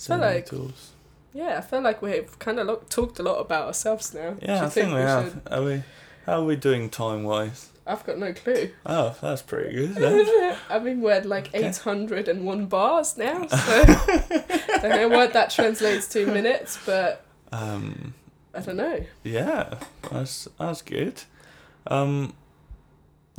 So 0.00 0.16
like- 0.16 0.46
tools. 0.46 0.92
Yeah, 1.34 1.58
I 1.58 1.60
feel 1.60 1.80
like 1.82 2.02
we've 2.02 2.36
kind 2.40 2.58
of 2.58 2.66
lo- 2.66 2.82
talked 2.88 3.18
a 3.20 3.22
lot 3.22 3.38
about 3.38 3.66
ourselves 3.68 4.12
now. 4.14 4.34
Yeah, 4.42 4.64
I 4.64 4.68
think, 4.68 4.88
we 4.92 5.00
have. 5.00 5.30
should- 5.30 5.52
Are 5.52 5.62
we? 5.62 5.82
How 6.26 6.40
are 6.40 6.44
we 6.44 6.56
doing 6.56 6.90
time 6.90 7.22
wise? 7.22 7.68
I've 7.86 8.04
got 8.04 8.18
no 8.18 8.32
clue. 8.32 8.70
Oh, 8.86 9.14
that's 9.20 9.42
pretty 9.42 9.74
good. 9.76 10.56
I 10.70 10.78
mean, 10.80 11.00
we're 11.02 11.12
at 11.12 11.26
like 11.26 11.48
Okay. 11.54 11.68
801 11.68 12.66
bars 12.66 13.16
now, 13.16 13.46
so 13.46 13.56
I 13.58 14.78
don't 14.82 14.90
know 14.90 15.08
what 15.08 15.32
that 15.34 15.50
translates 15.50 16.08
to 16.14 16.26
minutes, 16.26 16.78
but 16.84 17.24
um, 17.52 18.14
I 18.54 18.60
don't 18.60 18.76
know. 18.76 19.04
yeah, 19.22 19.74
that's 20.10 20.48
that's 20.58 20.82
good. 20.82 21.22
Um, 21.86 22.32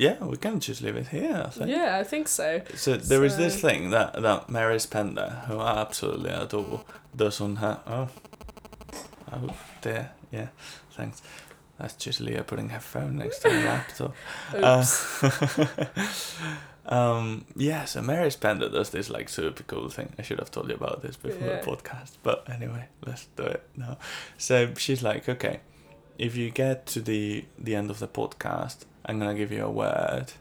yeah, 0.01 0.17
we 0.25 0.35
can 0.37 0.59
just 0.59 0.81
leave 0.81 0.95
it 0.95 1.09
here. 1.09 1.43
I 1.45 1.49
think. 1.51 1.69
Yeah, 1.69 1.99
I 1.99 2.03
think 2.03 2.27
so. 2.27 2.61
So 2.73 2.97
there 2.97 3.23
is 3.23 3.37
this 3.37 3.61
thing 3.61 3.91
that 3.91 4.19
that 4.19 4.49
Mary 4.49 4.79
Spender, 4.79 5.43
who 5.47 5.59
I 5.59 5.79
absolutely 5.79 6.31
adore, 6.31 6.81
does 7.15 7.39
on 7.39 7.57
her. 7.57 7.79
Oh, 7.85 8.09
oh 9.31 9.55
dear. 9.81 10.09
Yeah, 10.31 10.47
thanks. 10.97 11.21
That's 11.77 11.93
just 12.05 12.19
Leah 12.19 12.43
putting 12.43 12.69
her 12.69 12.79
phone 12.79 13.17
next 13.17 13.39
to 13.39 13.49
her 13.51 13.65
laptop. 13.65 14.15
Oops. 14.55 15.23
Uh, 15.23 16.55
um, 16.95 17.45
yeah, 17.55 17.85
so 17.85 18.01
Mary 18.01 18.31
Spender 18.31 18.69
does 18.69 18.89
this 18.89 19.07
like 19.09 19.29
super 19.29 19.63
cool 19.63 19.89
thing. 19.89 20.13
I 20.17 20.23
should 20.23 20.39
have 20.39 20.49
told 20.51 20.69
you 20.69 20.75
about 20.75 21.01
this 21.03 21.15
before 21.15 21.47
Yeah. 21.47 21.61
the 21.61 21.71
podcast, 21.71 22.17
but 22.23 22.49
anyway, 22.49 22.85
let's 23.05 23.27
do 23.35 23.43
it 23.43 23.63
now. 23.77 23.97
So 24.37 24.73
she's 24.77 25.03
like, 25.03 25.29
okay, 25.29 25.59
if 26.17 26.35
you 26.35 26.49
get 26.51 26.85
to 26.87 27.01
the 27.01 27.45
the 27.57 27.75
end 27.75 27.89
of 27.89 27.99
the 27.99 28.07
podcast, 28.07 28.85
I'm 29.05 29.19
gonna 29.19 29.35
give 29.35 29.51
you 29.51 29.63
a 29.65 29.71
word, 29.71 30.33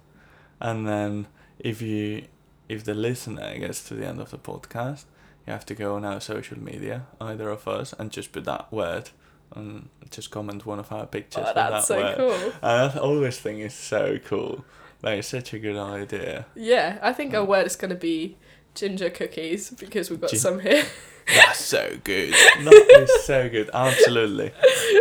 and 0.61 0.87
then 0.87 1.27
if 1.59 1.81
you 1.83 2.25
if 2.69 2.85
the 2.85 2.95
listener 2.95 3.59
gets 3.59 3.83
to 3.89 3.95
the 3.95 4.07
end 4.07 4.21
of 4.21 4.31
the 4.31 4.39
podcast, 4.39 5.05
you 5.47 5.53
have 5.53 5.67
to 5.67 5.75
go 5.75 5.95
on 5.97 6.05
our 6.05 6.21
social 6.21 6.59
media, 6.59 7.07
either 7.21 7.49
of 7.51 7.67
us, 7.67 7.93
and 7.99 8.11
just 8.11 8.33
put 8.33 8.45
that 8.45 8.73
word. 8.73 9.11
And 9.53 9.89
just 10.11 10.31
comment 10.31 10.65
one 10.65 10.79
of 10.79 10.93
our 10.93 11.07
pictures 11.07 11.43
oh, 11.45 11.47
with 11.49 11.55
that's 11.57 11.89
that 11.89 11.95
so 11.95 11.97
word. 11.97 12.17
cool. 12.17 12.53
And 12.63 12.93
I 12.95 12.97
always 12.99 13.37
think 13.41 13.59
it's 13.59 13.75
so 13.75 14.19
cool. 14.25 14.65
Like, 15.03 15.19
it's 15.19 15.29
such 15.29 15.53
a 15.53 15.59
good 15.59 15.77
idea. 15.77 16.47
Yeah, 16.55 16.99
I 17.03 17.13
think 17.13 17.35
our 17.35 17.45
Mm. 17.45 17.49
word 17.49 17.67
is 17.67 17.75
going 17.75 17.89
to 17.91 17.97
be 17.97 18.37
ginger 18.75 19.11
cookies 19.11 19.71
because 19.71 20.11
we've 20.11 20.21
got 20.21 20.31
Gin- 20.31 20.39
some 20.41 20.61
here. 20.61 20.85
That's 21.35 21.65
so 21.65 21.97
good. 22.03 22.31
That 22.65 23.07
is 23.09 23.25
so 23.25 23.49
good. 23.49 23.71
Absolutely. 23.73 24.53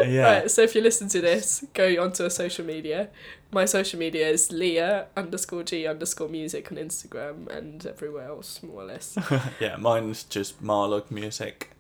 Yeah. 0.04 0.22
Right, 0.42 0.52
so 0.52 0.62
if 0.62 0.76
you 0.76 0.82
listen 0.82 1.08
to 1.10 1.22
this, 1.22 1.66
go 1.74 1.88
onto 2.04 2.24
a 2.26 2.30
social 2.30 2.66
media. 2.66 3.10
My 3.52 3.66
social 3.66 3.98
media 4.00 4.28
is 4.28 4.52
Leah 4.52 5.08
underscore 5.18 5.64
G 5.64 5.88
underscore 5.88 6.30
music 6.30 6.72
on 6.72 6.78
Instagram 6.78 7.48
and 7.48 7.84
everywhere 7.86 8.28
else, 8.28 8.62
more 8.62 8.84
or 8.84 8.86
less. 8.86 9.18
Yeah, 9.60 9.78
mine's 9.78 10.24
just 10.24 10.62
Marlock 10.62 11.10
Music 11.10 11.72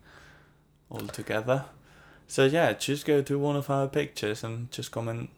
altogether. 0.89 1.65
So, 2.27 2.45
yeah, 2.45 2.73
just 2.73 3.05
go 3.05 3.21
to 3.21 3.37
one 3.37 3.55
of 3.55 3.69
our 3.69 3.87
pictures 3.87 4.43
and 4.43 4.71
just 4.71 4.91
comment 4.91 5.29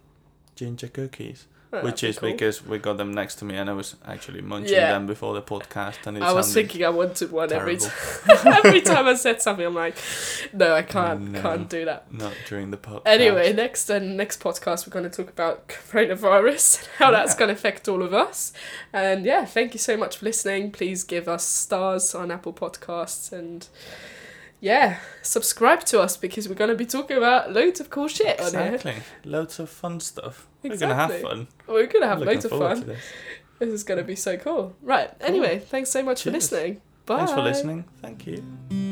ginger 0.55 0.87
cookies. 0.87 1.47
Which 1.83 2.01
be 2.01 2.07
is 2.09 2.19
cool. 2.19 2.31
because 2.31 2.65
we 2.65 2.79
got 2.79 2.97
them 2.97 3.13
next 3.13 3.35
to 3.35 3.45
me 3.45 3.55
and 3.55 3.69
I 3.69 3.73
was 3.73 3.95
actually 4.05 4.41
munching 4.41 4.73
Yeah. 4.73 4.91
them 4.91 5.07
before 5.07 5.33
the 5.33 5.41
podcast. 5.41 6.05
And 6.05 6.17
it 6.17 6.23
I 6.23 6.33
was 6.33 6.47
sounded 6.47 6.69
thinking 6.69 6.85
I 6.85 6.89
wanted 6.89 7.31
one 7.31 7.51
every 7.53 7.77
time. 7.77 7.91
every 8.65 8.81
time 8.91 9.07
I 9.07 9.13
said 9.15 9.41
something, 9.41 9.65
I'm 9.65 9.73
like, 9.73 9.95
no, 10.51 10.73
I 10.73 10.81
can't, 10.81 11.31
No. 11.31 11.41
can't 11.41 11.69
do 11.69 11.85
that. 11.85 12.13
Not 12.13 12.33
during 12.47 12.71
the 12.71 12.77
podcast. 12.77 13.03
Anyway, 13.05 13.53
next 13.53 13.89
uh, 13.89 13.99
next 13.99 14.41
podcast 14.41 14.85
we're 14.85 14.91
going 14.91 15.09
to 15.09 15.15
talk 15.23 15.29
about 15.29 15.67
coronavirus 15.69 16.79
and 16.79 16.87
how 16.97 17.11
that's 17.11 17.33
Yeah. 17.33 17.39
going 17.39 17.47
to 17.49 17.53
affect 17.53 17.87
all 17.87 18.03
of 18.03 18.13
us. 18.13 18.51
And 18.91 19.25
yeah, 19.25 19.45
thank 19.45 19.73
you 19.73 19.79
so 19.79 19.95
much 19.95 20.17
for 20.17 20.25
listening. 20.25 20.71
Please 20.71 21.03
give 21.05 21.27
us 21.29 21.45
stars 21.45 22.13
on 22.13 22.31
Apple 22.31 22.53
Podcasts 22.53 23.31
and 23.31 23.67
yeah, 24.61 24.99
subscribe 25.23 25.83
to 25.85 25.99
us 25.99 26.15
because 26.15 26.47
we're 26.47 26.55
going 26.55 26.69
to 26.69 26.75
be 26.75 26.85
talking 26.85 27.17
about 27.17 27.51
loads 27.51 27.79
of 27.81 27.89
cool 27.89 28.07
shit 28.07 28.39
on 28.39 28.51
here. 28.51 28.75
Exactly. 28.75 28.93
Loads 29.25 29.59
of 29.59 29.69
fun 29.69 29.99
stuff. 29.99 30.47
Exactly. 30.63 30.69
We're 30.69 30.79
going 30.79 30.89
to 30.89 31.13
have 31.13 31.21
fun. 31.21 31.47
We're 31.67 31.87
going 31.87 32.01
to 32.01 32.07
have 32.07 32.19
loads 32.21 32.45
of 32.45 32.51
fun. 32.51 32.85
this. 32.85 33.03
This 33.59 33.69
is 33.69 33.83
going 33.83 33.97
to 33.97 34.03
be 34.03 34.15
so 34.15 34.37
cool. 34.37 34.75
Right. 34.81 35.11
Anyway, 35.19 35.59
thanks 35.59 35.89
so 35.89 36.01
much 36.03 36.23
for 36.23 36.31
listening. 36.31 36.81
Bye. 37.05 37.17
Thanks 37.17 37.33
for 37.33 37.41
listening. 37.41 37.85
Thank 38.01 38.27
you. 38.27 38.90